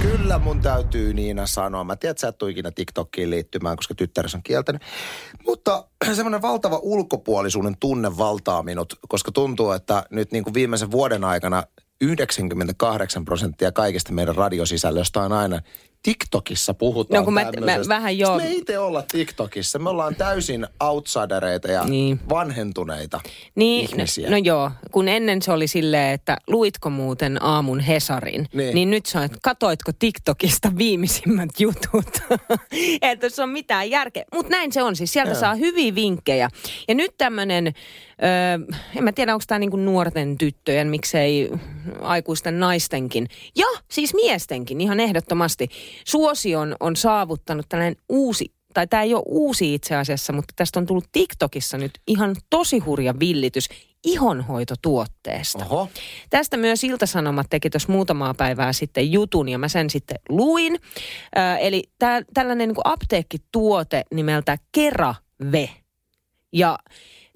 Kyllä 0.02 0.38
mun 0.38 0.60
täytyy 0.60 1.14
Niina 1.14 1.46
sanoa. 1.46 1.84
Mä 1.84 1.96
tiedän, 1.96 2.10
että 2.10 2.20
sä 2.20 2.28
et 2.28 2.38
tuu 2.38 2.48
ikinä 2.48 2.70
TikTokkiin 2.70 3.30
liittymään, 3.30 3.76
koska 3.76 3.94
tyttäres 3.94 4.34
on 4.34 4.42
kieltänyt. 4.42 4.82
Mutta 5.46 5.84
semmoinen 6.14 6.42
valtava 6.42 6.78
ulkopuolisuuden 6.82 7.76
tunne 7.80 8.18
valtaa 8.18 8.62
minut, 8.62 8.98
koska 9.08 9.32
tuntuu, 9.32 9.70
että 9.70 10.04
nyt 10.10 10.32
niin 10.32 10.44
kuin 10.44 10.54
viimeisen 10.54 10.90
vuoden 10.90 11.24
aikana 11.24 11.62
98 12.00 13.24
prosenttia 13.24 13.72
kaikista 13.72 14.12
meidän 14.12 14.36
radiosisällöstä 14.36 15.20
on 15.20 15.32
aina 15.32 15.60
TikTokissa 16.04 16.74
puhutaan 16.74 17.20
No 17.20 17.24
kun 17.24 17.34
mä- 17.34 17.44
mä 17.44 17.78
vähän 17.88 18.18
jo- 18.18 18.36
Me 18.36 18.46
ei 18.46 18.56
itse 18.58 18.78
olla 18.78 19.02
TikTokissa. 19.12 19.78
Me 19.78 19.90
ollaan 19.90 20.16
täysin 20.16 20.66
outsidereita 20.80 21.68
ja 21.70 21.84
Niin. 21.84 22.20
vanhentuneita 22.28 23.20
Niin, 23.54 23.90
ihmisiä. 23.90 24.26
no, 24.26 24.30
no 24.30 24.36
joo, 24.36 24.70
kun 24.92 25.08
ennen 25.08 25.42
se 25.42 25.52
oli 25.52 25.66
silleen, 25.66 26.14
että 26.14 26.36
luitko 26.46 26.90
muuten 26.90 27.42
aamun 27.42 27.80
Hesarin, 27.80 28.48
Niin. 28.54 28.74
niin, 28.74 28.90
nyt 28.90 29.06
se 29.06 29.18
on, 29.18 29.24
että 29.24 29.38
katoitko 29.42 29.92
TikTokista 29.98 30.72
viimeisimmät 30.78 31.50
jutut. 31.60 32.20
että 33.02 33.28
se 33.28 33.42
on 33.42 33.48
mitään 33.48 33.90
järkeä. 33.90 34.24
Mutta 34.34 34.50
näin 34.50 34.72
se 34.72 34.82
on, 34.82 34.96
siis 34.96 35.12
sieltä 35.12 35.30
Joo. 35.32 35.40
saa 35.40 35.54
hyviä 35.54 35.94
vinkkejä. 35.94 36.48
Ja 36.88 36.94
nyt 36.94 37.14
tämmöinen, 37.18 37.72
öö, 38.24 38.76
en 38.96 39.04
mä 39.04 39.12
tiedä 39.12 39.34
onko 39.34 39.44
tämä 39.46 39.58
niinku 39.58 39.76
nuorten 39.76 40.38
tyttöjen, 40.38 40.88
miksei 40.88 41.50
aikuisten 42.00 42.60
naistenkin. 42.60 43.28
Ja 43.56 43.66
siis 43.90 44.14
miestenkin 44.14 44.80
ihan 44.80 45.00
ehdottomasti. 45.00 45.68
Suosion 46.04 46.76
on 46.80 46.96
saavuttanut 46.96 47.66
tällainen 47.68 47.96
uusi 48.08 48.52
tai 48.74 48.86
tämä 48.86 49.02
ei 49.02 49.14
ole 49.14 49.22
uusi 49.26 49.74
itse 49.74 49.96
asiassa, 49.96 50.32
mutta 50.32 50.54
tästä 50.56 50.80
on 50.80 50.86
tullut 50.86 51.08
TikTokissa 51.12 51.78
nyt 51.78 51.90
ihan 52.06 52.36
tosi 52.50 52.78
hurja 52.78 53.14
villitys 53.20 53.68
ihonhoitotuotteesta. 54.04 55.64
Oho. 55.64 55.88
Tästä 56.30 56.56
myös 56.56 56.84
Iltasanomat 56.84 57.46
teki 57.50 57.70
tuossa 57.70 57.92
muutamaa 57.92 58.34
päivää 58.34 58.72
sitten 58.72 59.12
jutun 59.12 59.48
ja 59.48 59.58
mä 59.58 59.68
sen 59.68 59.90
sitten 59.90 60.18
luin. 60.28 60.74
Ö, 60.74 61.56
eli 61.56 61.82
tää, 61.98 62.22
tällainen 62.34 62.68
niin 62.68 62.76
apteekkituote 62.84 64.02
nimeltä 64.14 64.58
Kerave. 64.72 65.70
Ja 66.52 66.78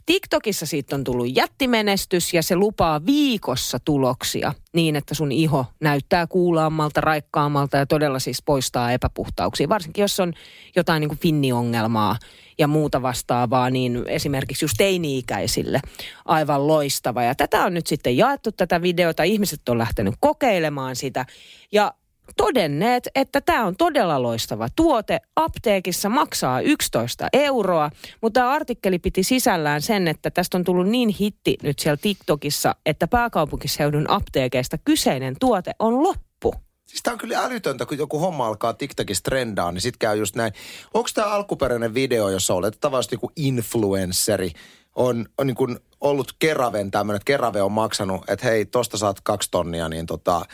TikTokissa 0.08 0.66
siitä 0.66 0.96
on 0.96 1.04
tullut 1.04 1.36
jättimenestys 1.36 2.34
ja 2.34 2.42
se 2.42 2.56
lupaa 2.56 3.06
viikossa 3.06 3.78
tuloksia 3.84 4.54
niin, 4.72 4.96
että 4.96 5.14
sun 5.14 5.32
iho 5.32 5.66
näyttää 5.80 6.26
kuulaammalta, 6.26 7.00
raikkaammalta 7.00 7.76
ja 7.76 7.86
todella 7.86 8.18
siis 8.18 8.42
poistaa 8.42 8.92
epäpuhtauksia. 8.92 9.68
Varsinkin 9.68 10.02
jos 10.02 10.20
on 10.20 10.32
jotain 10.76 11.00
niin 11.00 11.08
kuin 11.08 11.18
finniongelmaa 11.18 12.16
ja 12.58 12.68
muuta 12.68 13.02
vastaavaa, 13.02 13.70
niin 13.70 14.04
esimerkiksi 14.06 14.64
just 14.64 14.74
teini-ikäisille 14.78 15.80
aivan 16.24 16.66
loistava. 16.66 17.22
Ja 17.22 17.34
tätä 17.34 17.64
on 17.64 17.74
nyt 17.74 17.86
sitten 17.86 18.16
jaettu 18.16 18.52
tätä 18.52 18.82
videota, 18.82 19.22
ihmiset 19.22 19.68
on 19.68 19.78
lähtenyt 19.78 20.14
kokeilemaan 20.20 20.96
sitä 20.96 21.26
ja 21.72 21.94
todenneet, 22.36 23.08
että 23.14 23.40
tämä 23.40 23.66
on 23.66 23.76
todella 23.76 24.22
loistava 24.22 24.68
tuote. 24.76 25.20
Apteekissa 25.36 26.08
maksaa 26.08 26.60
11 26.60 27.28
euroa, 27.32 27.90
mutta 28.20 28.40
tämä 28.40 28.50
artikkeli 28.50 28.98
piti 28.98 29.22
sisällään 29.22 29.82
sen, 29.82 30.08
että 30.08 30.30
tästä 30.30 30.58
on 30.58 30.64
tullut 30.64 30.88
niin 30.88 31.08
hitti 31.08 31.56
nyt 31.62 31.78
siellä 31.78 31.96
TikTokissa, 31.96 32.74
että 32.86 33.08
pääkaupunkiseudun 33.08 34.10
apteekeista 34.10 34.78
kyseinen 34.78 35.36
tuote 35.40 35.72
on 35.78 36.02
loppu. 36.02 36.54
Siis 36.86 37.02
tää 37.02 37.12
on 37.12 37.18
kyllä 37.18 37.44
älytöntä, 37.44 37.86
kun 37.86 37.98
joku 37.98 38.18
homma 38.18 38.46
alkaa 38.46 38.72
TikTokissa 38.72 39.22
trendaa, 39.22 39.72
niin 39.72 39.80
sit 39.80 39.96
käy 39.96 40.16
just 40.16 40.36
näin. 40.36 40.52
Onko 40.94 41.08
tämä 41.14 41.26
alkuperäinen 41.26 41.94
video, 41.94 42.28
jossa 42.28 42.54
oletettavasti 42.54 43.14
joku 43.14 43.32
influenceri 43.36 44.52
on, 44.94 45.26
on 45.38 45.46
niin 45.46 45.54
kuin 45.54 45.78
ollut 46.00 46.32
Keraven 46.38 46.90
tämmöinen, 46.90 47.16
että 47.16 47.24
Kerave 47.24 47.62
on 47.62 47.72
maksanut, 47.72 48.30
että 48.30 48.46
hei, 48.46 48.66
tosta 48.66 48.96
saat 48.96 49.20
kaksi 49.20 49.48
tonnia, 49.50 49.88
niin 49.88 50.06
tota, 50.06 50.46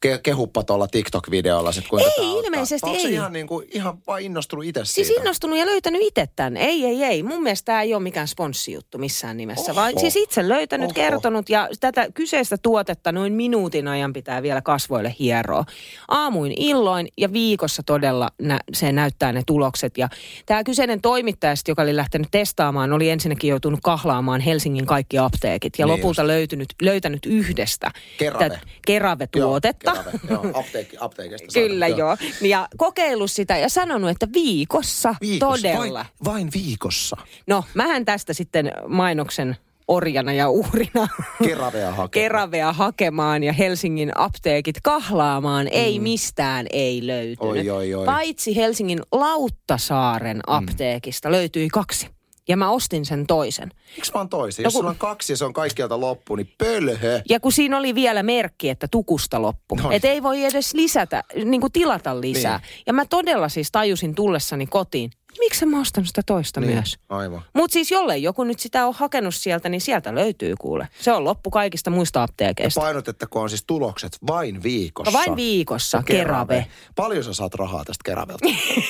ke, 0.00 0.20
kehuppa 0.22 0.62
tuolla 0.62 0.86
TikTok-videolla 0.88 1.72
sit, 1.72 1.88
kuinka 1.88 2.10
Ei, 2.18 2.30
ilmeisesti 2.44 2.86
Onko 2.90 3.00
se 3.00 3.08
ei. 3.08 3.14
ihan, 3.14 3.32
niin 3.32 3.46
kuin, 3.46 3.66
ihan 3.70 3.98
vaan 4.06 4.20
innostunut 4.22 4.64
itse 4.64 4.80
Siis 4.84 5.06
siitä? 5.08 5.22
innostunut 5.22 5.58
ja 5.58 5.66
löytänyt 5.66 6.02
itse 6.02 6.28
tämän. 6.36 6.56
Ei, 6.56 6.84
ei, 6.86 7.04
ei. 7.04 7.22
Mun 7.22 7.42
mielestä 7.42 7.64
tämä 7.66 7.82
ei 7.82 7.94
ole 7.94 8.02
mikään 8.02 8.28
sponssijuttu 8.28 8.98
missään 8.98 9.36
nimessä, 9.36 9.72
Oho. 9.72 9.80
vaan 9.80 9.92
siis 10.00 10.16
itse 10.16 10.48
löytänyt, 10.48 10.84
Oho. 10.86 10.94
kertonut 10.94 11.48
ja 11.48 11.68
tätä 11.80 12.06
kyseistä 12.14 12.56
tuotetta 12.62 13.12
noin 13.12 13.32
minuutin 13.32 13.88
ajan 13.88 14.12
pitää 14.12 14.42
vielä 14.42 14.60
kasvoille 14.62 15.14
hieroa. 15.18 15.64
Aamuin 16.08 16.52
illoin 16.56 17.08
ja 17.18 17.32
viikossa 17.32 17.82
todella 17.82 18.30
nä- 18.42 18.60
se 18.74 18.92
näyttää 18.92 19.32
ne 19.32 19.42
tulokset. 19.46 19.98
Ja 19.98 20.08
tämä 20.46 20.64
kyseinen 20.64 21.00
toimittaja, 21.00 21.56
sit, 21.56 21.68
joka 21.68 21.82
oli 21.82 21.96
lähtenyt 21.96 22.28
testaamaan, 22.30 22.92
oli 22.92 23.10
ensinnäkin 23.10 23.50
joutunut 23.50 23.80
kahlaamaan 23.82 24.40
Helsingin 24.40 24.86
kaikki 24.86 25.18
apteekit 25.18 25.72
ja 25.78 25.86
Niin 25.86 25.92
lopulta 25.96 26.26
löytynyt, 26.26 26.68
löytänyt 26.82 27.26
yhdestä 27.26 27.90
Kerave. 28.18 28.48
tätä 28.48 28.60
Kerave-tuotetta. 28.86 29.51
Joo, 29.52 29.94
Kerave, 29.94 30.20
joo, 30.30 30.50
apteekki, 30.54 30.96
apteekista 31.00 31.46
Kyllä 31.54 31.88
saadaan, 31.88 31.98
joo. 31.98 32.16
Ja 32.40 32.68
kokeillut 32.76 33.30
sitä 33.30 33.58
ja 33.58 33.68
sanonut, 33.68 34.10
että 34.10 34.28
viikossa, 34.32 35.14
Viikossa, 35.20 35.56
todella. 35.62 35.98
Vain, 35.98 36.34
vain 36.34 36.48
viikossa. 36.54 37.16
No, 37.46 37.64
mähän 37.74 38.04
tästä 38.04 38.32
sitten 38.32 38.72
mainoksen 38.88 39.56
orjana 39.88 40.32
ja 40.32 40.48
uhrina 40.48 41.08
Keravea 41.44 41.90
hakemaan. 41.90 42.10
Keravea 42.10 42.72
hakemaan 42.72 43.42
ja 43.42 43.52
Helsingin 43.52 44.12
apteekit 44.14 44.76
kahlaamaan. 44.82 45.68
Ei 45.70 45.98
mistään 45.98 46.66
ei 46.72 47.06
löytynyt. 47.06 47.54
Mm. 47.54 47.60
Oi, 47.60 47.70
oi, 47.70 47.94
oi. 47.94 48.06
Paitsi 48.06 48.56
Helsingin 48.56 49.00
Lauttasaaren 49.12 50.40
apteekista 50.46 51.30
löytyi 51.30 51.68
kaksi. 51.68 52.08
Ja 52.48 52.56
mä 52.56 52.70
ostin 52.70 53.06
sen 53.06 53.26
toisen. 53.26 53.70
Miksi 53.96 54.12
vaan 54.14 54.28
toisen? 54.28 54.62
No 54.62 54.66
Jos 54.66 54.72
kun- 54.72 54.80
sulla 54.80 54.90
on 54.90 54.96
kaksi 54.96 55.32
ja 55.32 55.36
se 55.36 55.44
on 55.44 55.52
kaikkialta 55.52 56.00
loppu, 56.00 56.36
niin 56.36 56.52
pölhö. 56.58 57.20
Ja 57.28 57.40
kun 57.40 57.52
siinä 57.52 57.78
oli 57.78 57.94
vielä 57.94 58.22
merkki, 58.22 58.68
että 58.68 58.88
tukusta 58.90 59.42
loppu. 59.42 59.74
Noin. 59.74 59.92
Että 59.96 60.08
ei 60.08 60.22
voi 60.22 60.44
edes 60.44 60.74
lisätä, 60.74 61.24
niin 61.44 61.60
kuin 61.60 61.72
tilata 61.72 62.20
lisää. 62.20 62.58
Niin. 62.58 62.82
Ja 62.86 62.92
mä 62.92 63.04
todella 63.06 63.48
siis 63.48 63.72
tajusin 63.72 64.14
tullessani 64.14 64.66
kotiin, 64.66 65.10
miksi 65.38 65.66
mä 65.66 65.80
ostan 65.80 66.06
sitä 66.06 66.22
toista 66.26 66.60
Niin, 66.60 66.74
myös. 66.74 66.98
aivan. 67.08 67.42
Mutta 67.54 67.72
siis 67.72 67.90
jollei 67.90 68.22
joku 68.22 68.44
nyt 68.44 68.58
sitä 68.60 68.86
on 68.86 68.94
hakenut 68.94 69.34
sieltä, 69.34 69.68
niin 69.68 69.80
sieltä 69.80 70.14
löytyy 70.14 70.54
kuule. 70.60 70.88
Se 71.00 71.12
on 71.12 71.24
loppu 71.24 71.50
kaikista 71.50 71.90
muista 71.90 72.22
apteekeista. 72.22 72.80
Painotettakoon 72.80 73.48
siis 73.48 73.64
tulokset 73.66 74.18
vain 74.26 74.62
viikossa. 74.62 75.10
No 75.10 75.18
vain 75.18 75.36
viikossa, 75.36 76.02
Kerave. 76.06 76.66
Paljon 76.94 77.24
sä 77.24 77.32
saat 77.34 77.54
rahaa 77.54 77.84
tästä 77.84 78.02
Keravelta? 78.04 78.48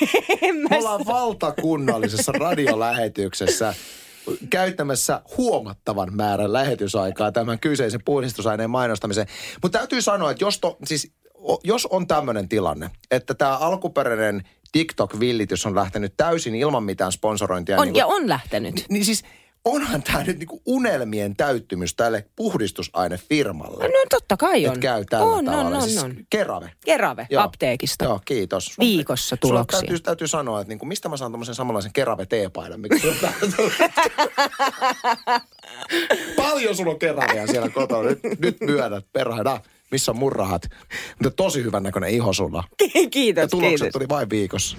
Me 0.68 0.76
ollaan 0.78 1.06
valtakunnallisessa 1.06 2.32
radiolähetyksessä 2.32 3.74
käyttämässä 4.50 5.22
huomattavan 5.36 6.08
määrän 6.16 6.52
lähetysaikaa 6.52 7.32
tämän 7.32 7.58
kyseisen 7.58 8.00
puhdistusaineen 8.04 8.70
mainostamiseen. 8.70 9.26
Mutta 9.62 9.78
täytyy 9.78 10.02
sanoa, 10.02 10.30
että 10.30 10.44
jos, 10.44 10.58
to, 10.58 10.76
siis, 10.84 11.12
jos 11.64 11.86
on 11.86 12.06
tämmöinen 12.06 12.48
tilanne, 12.48 12.90
että 13.10 13.34
tämä 13.34 13.56
alkuperäinen 13.58 14.42
TikTok-villitys 14.72 15.66
on 15.66 15.74
lähtenyt 15.74 16.14
täysin 16.16 16.54
ilman 16.54 16.82
mitään 16.82 17.12
sponsorointia. 17.12 17.76
On, 17.76 17.82
niin 17.82 17.92
kuin- 17.92 17.98
ja 17.98 18.06
on 18.06 18.28
lähtenyt. 18.28 18.86
niin 18.88 19.04
siis 19.04 19.24
onhan 19.64 20.02
tämä 20.02 20.22
nyt 20.24 20.38
niinku 20.38 20.62
unelmien 20.66 21.36
täyttymys 21.36 21.94
tälle 21.94 22.26
puhdistusainefirmalle. 22.36 23.84
No 23.84 23.94
totta 24.10 24.36
kai 24.36 24.66
on. 24.66 24.74
Et 24.74 24.80
käy 24.80 25.04
tällä 25.04 25.26
on, 25.26 25.44
tavalla. 25.44 25.66
on, 25.66 25.74
on, 25.74 25.82
siis 25.82 26.02
on. 26.02 26.16
Kerave. 26.30 26.72
Kerave 26.84 27.26
Joo. 27.30 27.42
apteekista. 27.42 28.04
Joo, 28.04 28.20
kiitos. 28.24 28.78
Viikossa 28.78 29.36
tuloksia. 29.36 29.80
Täytyy, 29.80 30.00
täytyy 30.00 30.28
sanoa, 30.28 30.60
että 30.60 30.68
niinku, 30.68 30.86
mistä 30.86 31.08
mä 31.08 31.16
saan 31.16 31.32
tämmöisen 31.32 31.54
samanlaisen 31.54 31.92
kerave 31.92 32.26
teepaidan, 32.26 32.80
mikä. 32.80 32.96
Paljon 36.36 36.76
sulla 36.76 36.90
on 36.90 36.98
keravea 36.98 37.46
siellä 37.46 37.68
kotona. 37.68 38.08
Nyt, 38.08 38.20
nyt 38.38 38.56
myönnät, 38.60 39.06
perhana. 39.12 39.60
Missä 39.92 40.12
on 40.12 40.18
mun 40.18 40.32
rahat? 40.32 40.62
Mutta 41.22 41.36
tosi 41.36 41.64
hyvän 41.64 41.82
näköinen 41.82 42.10
iho 42.10 42.32
sulla. 42.32 42.64
Ja 43.02 43.10
kiitos, 43.10 43.50
tulokset 43.50 43.70
kiitos. 43.70 43.92
tuli 43.92 44.08
vain 44.08 44.30
viikossa. 44.30 44.76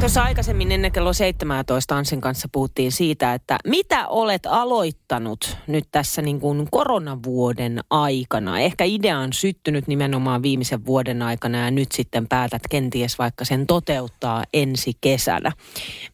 Tuossa 0.00 0.22
aikaisemmin 0.22 0.72
ennen 0.72 0.92
kello 0.92 1.12
17 1.12 1.96
Ansin 1.96 2.20
kanssa 2.20 2.48
puhuttiin 2.52 2.92
siitä, 2.92 3.34
että 3.34 3.58
mitä 3.66 4.08
olet 4.08 4.46
aloittanut 4.46 5.56
nyt 5.66 5.84
tässä 5.92 6.22
niin 6.22 6.40
kuin 6.40 6.68
koronavuoden 6.70 7.80
aikana. 7.90 8.60
Ehkä 8.60 8.84
idea 8.84 9.18
on 9.18 9.32
syttynyt 9.32 9.86
nimenomaan 9.86 10.42
viimeisen 10.42 10.86
vuoden 10.86 11.22
aikana 11.22 11.58
ja 11.58 11.70
nyt 11.70 11.92
sitten 11.92 12.28
päätät 12.28 12.62
kenties 12.70 13.18
vaikka 13.18 13.44
sen 13.44 13.66
toteuttaa 13.66 14.44
ensi 14.52 14.92
kesänä. 15.00 15.52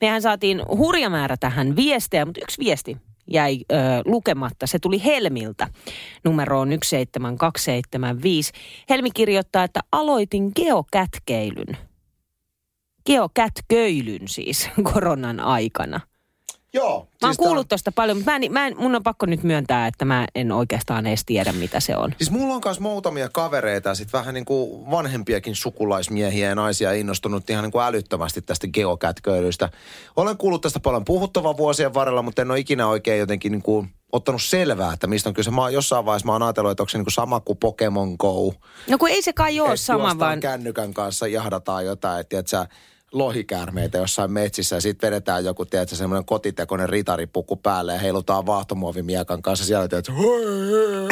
Mehän 0.01 0.23
saatiin 0.23 0.63
hurja 0.69 1.11
määrä 1.11 1.37
tähän 1.37 1.77
viestejä, 1.77 2.25
mutta 2.25 2.41
yksi 2.43 2.59
viesti 2.59 2.97
jäi 3.31 3.59
ö, 3.73 3.77
lukematta. 4.05 4.67
Se 4.67 4.79
tuli 4.79 5.05
Helmiltä 5.05 5.69
numeroon 6.25 6.69
17275. 6.69 8.53
Helmi 8.91 9.11
kirjoittaa, 9.11 9.65
että 9.65 9.81
aloitin 9.93 10.53
geokätkeilyn 10.57 11.77
geokätköilyn 13.07 14.29
siis 14.29 14.71
koronan 14.93 15.41
aikana. 15.41 16.01
Joo. 16.73 16.89
Mä 16.89 16.95
oon 16.97 17.07
siis 17.07 17.21
tää 17.21 17.31
on- 17.31 17.37
kuullut 17.37 17.69
tosta 17.69 17.93
paljon, 17.93 18.17
mutta 18.17 18.31
mä 18.31 18.37
en, 18.37 18.53
mä 18.53 18.67
en, 18.67 18.75
mun 18.79 18.95
on 18.95 19.03
pakko 19.03 19.27
nyt 19.27 19.43
myöntää, 19.43 19.87
että 19.87 20.05
mä 20.05 20.27
en 20.35 20.53
oikeastaan 20.53 21.07
edes 21.07 21.25
tiedä, 21.25 21.53
mitä 21.53 21.81
se 21.81 21.97
on. 21.97 22.15
Siis 22.19 22.31
mulla 22.31 22.55
on 22.55 22.61
myös 22.65 22.81
muutamia 22.81 23.29
kavereita 23.29 23.89
ja 23.89 23.95
sitten 23.95 24.19
vähän 24.19 24.35
niin 24.35 24.45
kuin 24.45 24.91
vanhempiakin 24.91 25.55
sukulaismiehiä 25.55 26.49
ja 26.49 26.55
naisia 26.55 26.93
innostunut 26.93 27.51
ihan 27.51 27.63
niin 27.65 27.73
kuin 27.73 27.85
älyttömästi 27.85 28.43
tästä 28.43 28.67
geokätköilystä. 28.69 29.69
Olen 30.17 30.37
kuullut 30.37 30.61
tästä 30.63 30.81
paljon 30.81 31.05
puhuttavaa 31.05 31.57
vuosien 31.57 31.95
varrella, 31.95 32.23
mutta 32.23 32.43
en 32.43 32.51
ole 32.51 32.59
ikinä 32.59 32.87
oikein 32.87 33.19
jotenkin 33.21 33.53
niin 33.53 33.63
kuin 33.63 33.91
ottanut 34.13 34.43
selvää, 34.43 34.93
että 34.93 35.07
mistä 35.07 35.29
on 35.29 35.35
kyse. 35.35 35.51
Mä 35.51 35.61
oon 35.61 35.73
jossain 35.73 36.05
vaiheessa 36.05 36.27
mä 36.27 36.33
oon 36.33 36.43
ajatellut, 36.43 36.71
että 36.71 36.83
onko 36.83 36.89
se 36.89 36.99
niin 36.99 37.05
kuin 37.05 37.13
sama 37.13 37.41
kuin 37.41 37.59
Pokemon 37.59 38.17
Go. 38.19 38.55
No 38.89 38.99
kun 38.99 39.09
ei 39.09 39.23
se 39.23 39.33
kai 39.33 39.61
ole 39.61 39.69
että 39.69 39.77
sama, 39.77 40.19
vaan 40.19 40.41
kännykän 40.41 40.95
kanssa 40.95 41.27
jahdataan 41.27 41.85
jotain, 41.85 42.21
että 42.21 42.43
sä 42.47 42.67
lohikäärmeitä 43.13 43.99
jossain 43.99 44.33
metsissä 44.33 44.77
ja 44.77 44.81
sitten 44.81 45.07
vedetään 45.11 45.45
joku, 45.45 45.67
tiedätkö, 45.67 45.97
semmoinen 45.97 46.25
kotitekoinen 46.25 46.89
ritaripuku 46.89 47.57
päälle 47.57 47.93
ja 47.93 47.99
heilutaan 47.99 48.47
vaahtomuovimiekan 48.47 49.43
kanssa 49.43 49.65
siellä, 49.65 49.89
tiedätkö, 49.89 50.13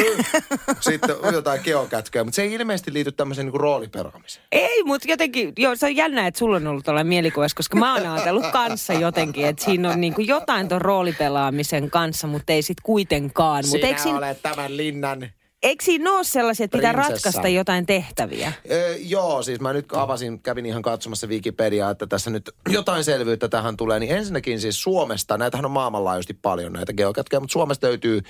sitten 0.80 1.16
jotain 1.32 1.60
geokätköä, 1.64 2.24
mutta 2.24 2.36
se 2.36 2.42
ei 2.42 2.52
ilmeisesti 2.52 2.92
liity 2.92 3.12
tämmöiseen 3.12 3.46
niin 3.46 3.60
rooliperaamiseen. 3.60 4.46
ei, 4.52 4.84
mutta 4.84 5.08
jotenkin, 5.10 5.52
joo, 5.58 5.76
se 5.76 5.86
on 5.86 5.96
jännä, 5.96 6.26
että 6.26 6.38
sulla 6.38 6.56
on 6.56 6.66
ollut 6.66 6.84
tällainen 6.84 7.08
mielikuva, 7.08 7.46
koska 7.54 7.76
mä 7.76 7.94
oon 7.94 8.06
ajatellut 8.06 8.46
kanssa 8.52 8.92
jotenkin, 8.92 9.46
että 9.46 9.64
siinä 9.64 9.90
on 9.90 10.00
niin 10.00 10.14
kuin 10.14 10.26
jotain 10.26 10.68
ton 10.68 10.80
roolipelaamisen 10.80 11.90
kanssa, 11.90 12.26
mutta 12.26 12.52
ei 12.52 12.62
sit 12.62 12.80
kuitenkaan. 12.82 13.64
Mutta 13.70 13.86
eikö 13.86 14.02
siinä, 14.02 14.18
olet 14.18 14.42
tämän 14.42 14.76
linnan 14.76 15.30
eikö 15.62 15.84
siinä 15.84 16.12
ole 16.12 16.24
sellaisia, 16.24 16.64
että 16.64 16.78
pitää 16.78 16.92
Prinsessa. 16.92 17.14
ratkaista 17.14 17.48
jotain 17.48 17.86
tehtäviä? 17.86 18.52
Öö, 18.70 18.96
joo, 18.96 19.42
siis 19.42 19.60
mä 19.60 19.72
nyt 19.72 19.86
avasin, 19.92 20.42
kävin 20.42 20.66
ihan 20.66 20.82
katsomassa 20.82 21.26
Wikipediaa, 21.26 21.90
että 21.90 22.06
tässä 22.06 22.30
nyt 22.30 22.50
jotain 22.68 23.04
selvyyttä 23.04 23.48
tähän 23.48 23.76
tulee. 23.76 24.00
Niin 24.00 24.16
ensinnäkin 24.16 24.60
siis 24.60 24.82
Suomesta, 24.82 25.38
näitähän 25.38 25.64
on 25.64 25.70
maailmanlaajuisesti 25.70 26.34
paljon 26.34 26.72
näitä 26.72 26.92
geokätköjä, 26.92 27.40
mutta 27.40 27.52
Suomesta 27.52 27.86
löytyy 27.86 28.22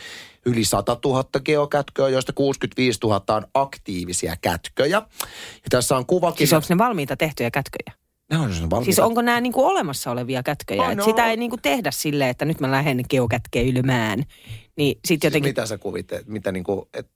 yli 0.47 0.65
100 0.65 0.97
000 1.05 1.25
geokätköä, 1.45 2.09
joista 2.09 2.33
65 2.33 2.99
000 3.03 3.37
on 3.37 3.47
aktiivisia 3.55 4.37
kätköjä. 4.41 5.03
Ja 5.55 5.69
tässä 5.71 5.97
on 5.97 6.07
kuvakin. 6.07 6.39
Siis 6.39 6.53
onko 6.53 6.67
ne 6.69 6.79
valmiita 6.79 7.17
tehtyjä 7.17 7.51
kätköjä? 7.51 7.99
Ne 8.31 8.39
on 8.39 8.55
siis 8.55 8.71
valmiita. 8.71 8.85
Siis 8.85 8.99
onko 8.99 9.23
nämä 9.23 9.41
niinku 9.41 9.65
olemassa 9.65 10.11
olevia 10.11 10.43
kätköjä? 10.43 10.91
Et 10.91 10.99
no. 10.99 11.05
sitä 11.05 11.31
ei 11.31 11.37
niinku 11.37 11.57
tehdä 11.57 11.91
silleen, 11.91 12.31
että 12.31 12.45
nyt 12.45 12.61
mä 12.61 12.71
lähden 12.71 13.01
geokätkeilymään. 13.11 14.25
Niin 14.77 14.95
sit 14.95 15.01
Siis 15.07 15.25
jotenkin... 15.25 15.51
mitä 15.51 15.67
sä 15.67 15.79
kuvitteet? 15.79 16.27
Mitä 16.27 16.53
niinku, 16.53 16.89
et, 16.95 17.11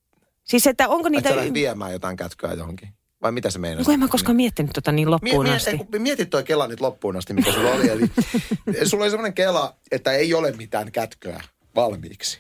Siis 0.45 0.67
että 0.67 0.89
onko 0.89 1.09
niitä... 1.09 1.29
sä 1.29 1.37
lähdet 1.37 1.55
viemään 1.55 1.93
jotain 1.93 2.17
kätköä 2.17 2.53
johonkin? 2.53 2.89
Vai 3.23 3.33
mitä 3.33 3.51
se 3.51 3.59
meinaa? 3.59 3.85
No 3.87 3.93
en 3.93 4.01
mä 4.01 4.09
koskaan 4.09 4.37
miettinyt 4.37 4.71
tota 4.75 4.93
niin 4.93 5.11
loppuun 5.11 5.47
Mie- 5.47 5.57
asti. 5.57 5.71
mie- 5.71 5.87
kun 5.91 6.03
Mietit 6.03 6.31
toi 6.31 6.45
Kela 6.45 6.67
nyt 6.67 6.81
loppuun 6.81 7.17
asti, 7.17 7.35
mikä 7.35 7.53
sulla 7.53 7.71
oli. 7.71 7.89
Eli 7.89 8.07
sulla 8.89 9.05
oli 9.05 9.11
semmoinen 9.11 9.35
Kela, 9.35 9.77
että 9.91 10.13
ei 10.13 10.35
ole 10.35 10.53
mitään 10.53 10.93
kätköä 10.93 11.41
valmiiksi. 11.75 12.39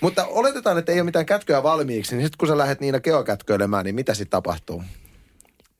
Mutta 0.00 0.26
oletetaan, 0.26 0.78
että 0.78 0.92
ei 0.92 0.98
ole 0.98 1.04
mitään 1.04 1.26
kätköä 1.26 1.62
valmiiksi, 1.62 2.16
niin 2.16 2.24
sitten 2.24 2.38
kun 2.38 2.48
sä 2.48 2.58
lähdet 2.58 2.80
niillä 2.80 3.00
geokätköilemään, 3.00 3.84
niin 3.84 3.94
mitä 3.94 4.14
sitten 4.14 4.30
tapahtuu? 4.30 4.82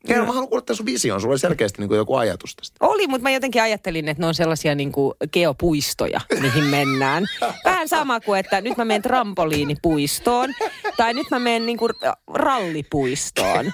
Kerro, 0.06 0.26
mä 0.26 0.32
haluan 0.32 0.48
kuulla 0.48 0.64
tämän 0.64 0.76
sun 0.76 0.86
vision. 0.86 1.20
Sulla 1.20 1.32
oli 1.32 1.38
selkeästi 1.38 1.80
niin 1.82 1.88
kuin 1.88 1.98
joku 1.98 2.14
ajatus 2.14 2.56
tästä. 2.56 2.76
Oli, 2.80 3.06
mutta 3.06 3.22
mä 3.22 3.30
jotenkin 3.30 3.62
ajattelin, 3.62 4.08
että 4.08 4.22
ne 4.22 4.26
on 4.26 4.34
sellaisia 4.34 4.74
niin 4.74 4.92
kuin 4.92 5.14
geopuistoja, 5.32 6.20
mihin 6.40 6.64
mennään. 6.64 7.24
Vähän 7.90 8.00
sama 8.06 8.20
kuin, 8.20 8.40
että 8.40 8.60
nyt 8.60 8.76
mä 8.76 8.84
menen 8.84 9.02
trampoliinipuistoon 9.02 10.54
tai 10.96 11.14
nyt 11.14 11.26
mä 11.30 11.38
menen 11.38 11.66
niinku 11.66 11.88
rallipuistoon. 12.34 13.72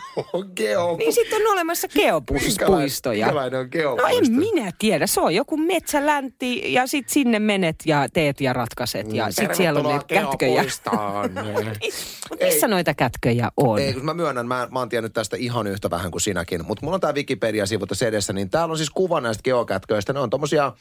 Geo. 0.57 0.97
Niin 0.97 1.13
sitten 1.13 1.43
on 1.47 1.53
olemassa 1.53 1.89
geopuistoja. 1.89 3.27
Minkälainen 3.27 3.61
on 3.61 3.67
No 3.67 3.71
geopuisto? 3.71 4.17
en 4.19 4.33
minä 4.33 4.73
tiedä. 4.79 5.07
Se 5.07 5.21
on 5.21 5.35
joku 5.35 5.57
metsälänti 5.57 6.73
ja 6.73 6.87
sit 6.87 7.09
sinne 7.09 7.39
menet 7.39 7.77
ja 7.87 8.09
teet 8.13 8.41
ja 8.41 8.53
ratkaiset. 8.53 9.13
Ja 9.13 9.31
sit 9.31 9.55
siellä 9.55 9.81
on 9.81 9.87
niitä 9.87 10.05
Tervetuloa 10.09 10.65
kätköjä. 10.65 10.65
missä 12.47 12.69
noita 12.69 12.95
kätköjä 12.95 13.51
on? 13.57 13.79
Ei, 13.79 13.93
kun 13.93 14.05
mä 14.05 14.15
myönnän, 14.15 14.47
mä, 14.47 14.69
mä 14.71 14.79
oon 14.79 14.89
tiennyt 14.89 15.13
tästä 15.13 15.37
ihan 15.37 15.67
yhtä 15.67 15.91
vähän 15.91 16.11
kuin 16.11 16.21
sinäkin. 16.21 16.67
Mutta 16.67 16.87
mulla 16.87 16.95
on 16.95 17.01
tää 17.01 17.13
Wikipedia-sivu 17.13 17.87
tässä 17.87 18.07
edessä, 18.09 18.33
niin 18.33 18.51
täällä 18.51 18.73
on 18.73 18.79
siis 18.79 18.91
kuva 18.91 19.21
näistä 19.21 19.43
geokätköistä. 19.43 20.13
Ne 20.13 20.21
on 20.21 20.31
tommosia 20.31 20.73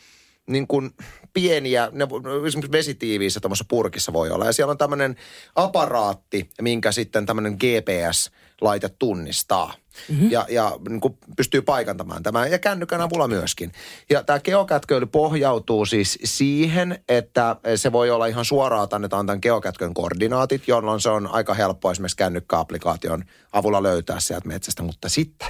niin 0.47 0.67
kuin 0.67 0.91
pieniä, 1.33 1.89
ne, 1.91 2.05
vo- 2.05 2.47
esimerkiksi 2.47 2.71
vesitiiviissä 2.71 3.39
tuommoissa 3.39 3.65
purkissa 3.67 4.13
voi 4.13 4.31
olla. 4.31 4.45
Ja 4.45 4.53
siellä 4.53 4.71
on 4.71 4.77
tämmöinen 4.77 5.15
aparaatti, 5.55 6.49
minkä 6.61 6.91
sitten 6.91 7.25
tämmöinen 7.25 7.53
GPS-laite 7.53 8.89
tunnistaa. 8.99 9.73
Mm-hmm. 10.09 10.31
Ja, 10.31 10.45
ja 10.49 10.71
niin 10.89 11.01
kuin 11.01 11.17
pystyy 11.37 11.61
paikantamaan 11.61 12.23
tämän 12.23 12.51
ja 12.51 12.59
kännykän 12.59 13.01
avulla 13.01 13.27
myöskin. 13.27 13.71
Ja 14.09 14.23
tämä 14.23 14.39
geokätköily 14.39 15.05
pohjautuu 15.05 15.85
siis 15.85 16.19
siihen, 16.23 17.03
että 17.09 17.55
se 17.75 17.91
voi 17.91 18.09
olla 18.09 18.25
ihan 18.25 18.45
suoraan, 18.45 18.83
että 18.83 18.95
annetaan 18.95 19.25
tämän 19.25 19.39
geokätkön 19.41 19.93
koordinaatit, 19.93 20.67
jolloin 20.67 21.01
se 21.01 21.09
on 21.09 21.27
aika 21.27 21.53
helppo 21.53 21.91
esimerkiksi 21.91 22.17
kännykkäapplikaation 22.17 23.23
avulla 23.51 23.83
löytää 23.83 24.19
sieltä 24.19 24.47
metsästä. 24.47 24.83
Mutta 24.83 25.09
sitten 25.09 25.47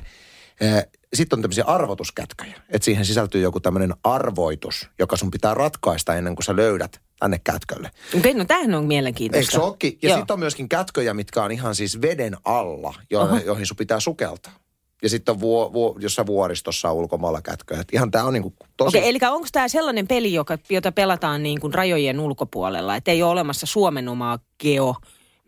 sitten 1.14 1.38
on 1.38 1.42
tämmöisiä 1.42 1.64
arvotuskätköjä. 1.64 2.56
Että 2.70 2.86
siihen 2.86 3.06
sisältyy 3.06 3.42
joku 3.42 3.60
tämmöinen 3.60 3.94
arvoitus, 4.04 4.90
joka 5.00 5.18
sun 5.18 5.32
pitää 5.32 5.54
ratkaista 5.54 6.16
ennen 6.16 6.36
kuin 6.36 6.44
sä 6.44 6.56
löydät 6.56 7.02
tänne 7.20 7.40
kätkölle. 7.44 7.92
Okei, 8.18 8.34
no 8.34 8.46
tämähän 8.46 8.76
on 8.76 8.86
mielenkiintoista. 8.86 9.52
Eikö 9.52 9.52
se 9.52 9.66
ookin? 9.66 10.00
Ja 10.02 10.16
sitten 10.18 10.34
on 10.34 10.40
myöskin 10.40 10.70
kätköjä, 10.70 11.14
mitkä 11.14 11.44
on 11.44 11.52
ihan 11.52 11.76
siis 11.76 12.02
veden 12.02 12.38
alla, 12.46 12.94
jo, 13.10 13.30
joihin 13.46 13.66
sun 13.66 13.78
pitää 13.78 14.00
sukeltaa. 14.00 14.54
Ja 15.02 15.10
sitten 15.10 15.34
on 15.34 15.40
vuo, 15.40 15.74
vuo, 15.74 15.98
jossain 16.00 16.26
vuoristossa 16.26 16.90
on 16.90 16.96
ulkomailla 16.96 17.42
kätköjä. 17.42 17.82
Et 17.82 17.88
ihan 17.94 18.12
tämä 18.12 18.24
on 18.24 18.34
niinku 18.34 18.54
tosi... 18.78 18.98
Okei, 18.98 19.10
eli 19.10 19.20
onko 19.30 19.48
tämä 19.52 19.68
sellainen 19.68 20.08
peli, 20.08 20.34
joka, 20.34 20.58
jota 20.70 20.92
pelataan 20.92 21.44
niin 21.44 21.60
kuin 21.60 21.74
rajojen 21.74 22.20
ulkopuolella, 22.20 22.96
että 22.96 23.12
ei 23.12 23.24
ole 23.24 23.32
olemassa 23.32 23.66
Suomen 23.66 24.10
omaa 24.10 24.40
geo 24.60 24.96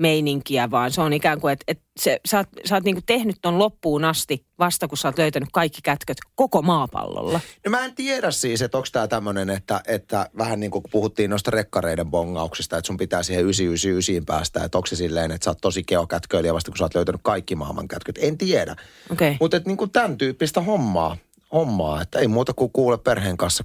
meininkiä, 0.02 0.72
vaan 0.72 0.92
se 0.92 1.02
on 1.02 1.14
ikään 1.14 1.42
kuin, 1.42 1.54
että, 1.54 1.64
että 1.68 1.84
se, 2.00 2.20
sä 2.26 2.38
oot, 2.38 2.48
sä 2.66 2.76
oot 2.76 2.84
niin 2.84 2.96
kuin 2.96 3.06
tehnyt 3.06 3.36
ton 3.42 3.60
loppuun 3.60 4.06
asti 4.06 4.46
vasta, 4.60 4.88
kun 4.88 4.98
sä 4.98 5.08
oot 5.08 5.18
löytänyt 5.18 5.50
kaikki 5.54 5.82
kätköt 5.84 6.18
koko 6.36 6.62
maapallolla. 6.62 7.40
No 7.66 7.72
mä 7.72 7.86
en 7.86 7.96
tiedä 7.96 8.32
siis, 8.32 8.62
että 8.62 8.78
onko 8.78 8.88
tämä 8.92 9.08
tämmöinen, 9.08 9.50
että, 9.50 9.82
että 9.88 10.30
vähän 10.38 10.60
niin 10.60 10.72
kuin 10.72 10.84
puhuttiin 10.92 11.30
noista 11.30 11.52
rekkareiden 11.52 12.12
bongauksista, 12.12 12.78
että 12.78 12.88
sun 12.88 12.98
pitää 12.98 13.24
siihen 13.24 13.44
999 13.44 14.26
päästä, 14.26 14.64
että 14.64 14.78
onko 14.78 14.88
se 14.88 14.96
silleen, 14.96 15.32
että 15.32 15.46
sä 15.46 15.52
oot 15.52 15.62
tosi 15.62 15.84
geokätköilijä 15.84 16.54
vasta, 16.54 16.72
kun 16.72 16.78
sä 16.78 16.86
oot 16.86 16.96
löytänyt 16.96 17.22
kaikki 17.24 17.56
maailman 17.56 17.88
kätköt. 17.88 18.20
En 18.22 18.38
tiedä. 18.38 18.76
Okei. 19.12 19.38
Mutta 19.40 19.58
että 19.58 19.70
niin 19.70 19.78
kuin 19.78 19.92
tämän 19.92 20.18
tyyppistä 20.18 20.62
hommaa, 20.62 21.18
hommaa, 21.52 22.02
että 22.02 22.20
ei 22.20 22.28
muuta 22.28 22.54
kuin 22.54 22.72
kuule 22.72 22.98
perheen 22.98 23.38
kanssa 23.38 23.64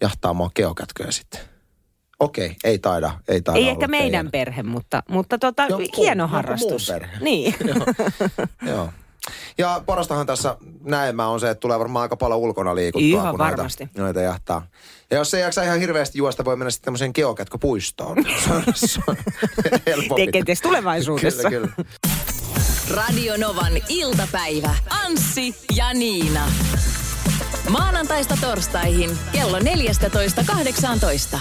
jahtaamaan 0.00 0.50
geokätköjä 0.54 1.10
sitten. 1.10 1.55
Okei, 2.20 2.56
ei 2.64 2.78
taida, 2.78 3.10
ei 3.28 3.42
taida 3.42 3.60
Ei 3.60 3.68
ehkä 3.68 3.88
meidän 3.88 4.10
teidän. 4.10 4.30
perhe, 4.30 4.62
mutta, 4.62 5.02
mutta 5.08 5.38
tota, 5.38 5.66
Jonkun- 5.66 5.96
hieno 5.96 6.22
jonkun 6.22 6.36
harrastus. 6.36 6.88
muun 6.88 7.00
perhe. 7.00 7.16
Niin. 7.20 7.54
Joo. 8.70 8.88
Ja 9.58 9.82
parastahan 9.86 10.26
tässä 10.26 10.56
näemään 10.84 11.28
on 11.28 11.40
se, 11.40 11.50
että 11.50 11.60
tulee 11.60 11.78
varmaan 11.78 12.02
aika 12.02 12.16
paljon 12.16 12.40
ulkona 12.40 12.74
liikuttua. 12.74 13.08
Ihan 13.08 13.30
kun 13.30 13.38
varmasti. 13.38 13.84
Noita, 13.84 14.00
noita 14.02 14.20
jahtaa. 14.20 14.66
Ja 15.10 15.16
jos 15.16 15.34
ei 15.34 15.42
jaksa 15.42 15.62
ihan 15.62 15.78
hirveästi 15.80 16.18
juosta, 16.18 16.44
voi 16.44 16.56
mennä 16.56 16.70
sitten 16.70 16.84
tämmöiseen 16.84 17.10
geokätköpuistoon. 17.14 18.16
se 18.44 18.52
on, 18.52 18.62
se 18.74 19.00
on. 19.08 19.16
Kenties 20.32 20.60
tulevaisuudessa. 20.60 21.50
Kyllä, 21.50 21.68
kyllä. 21.68 21.88
Radio 22.90 23.36
Novan 23.36 23.72
iltapäivä. 23.88 24.74
Anssi 25.04 25.54
ja 25.76 25.94
Niina. 25.94 26.50
Maanantaista 27.68 28.38
torstaihin 28.40 29.10
kello 29.32 29.58
14.18. 29.58 31.38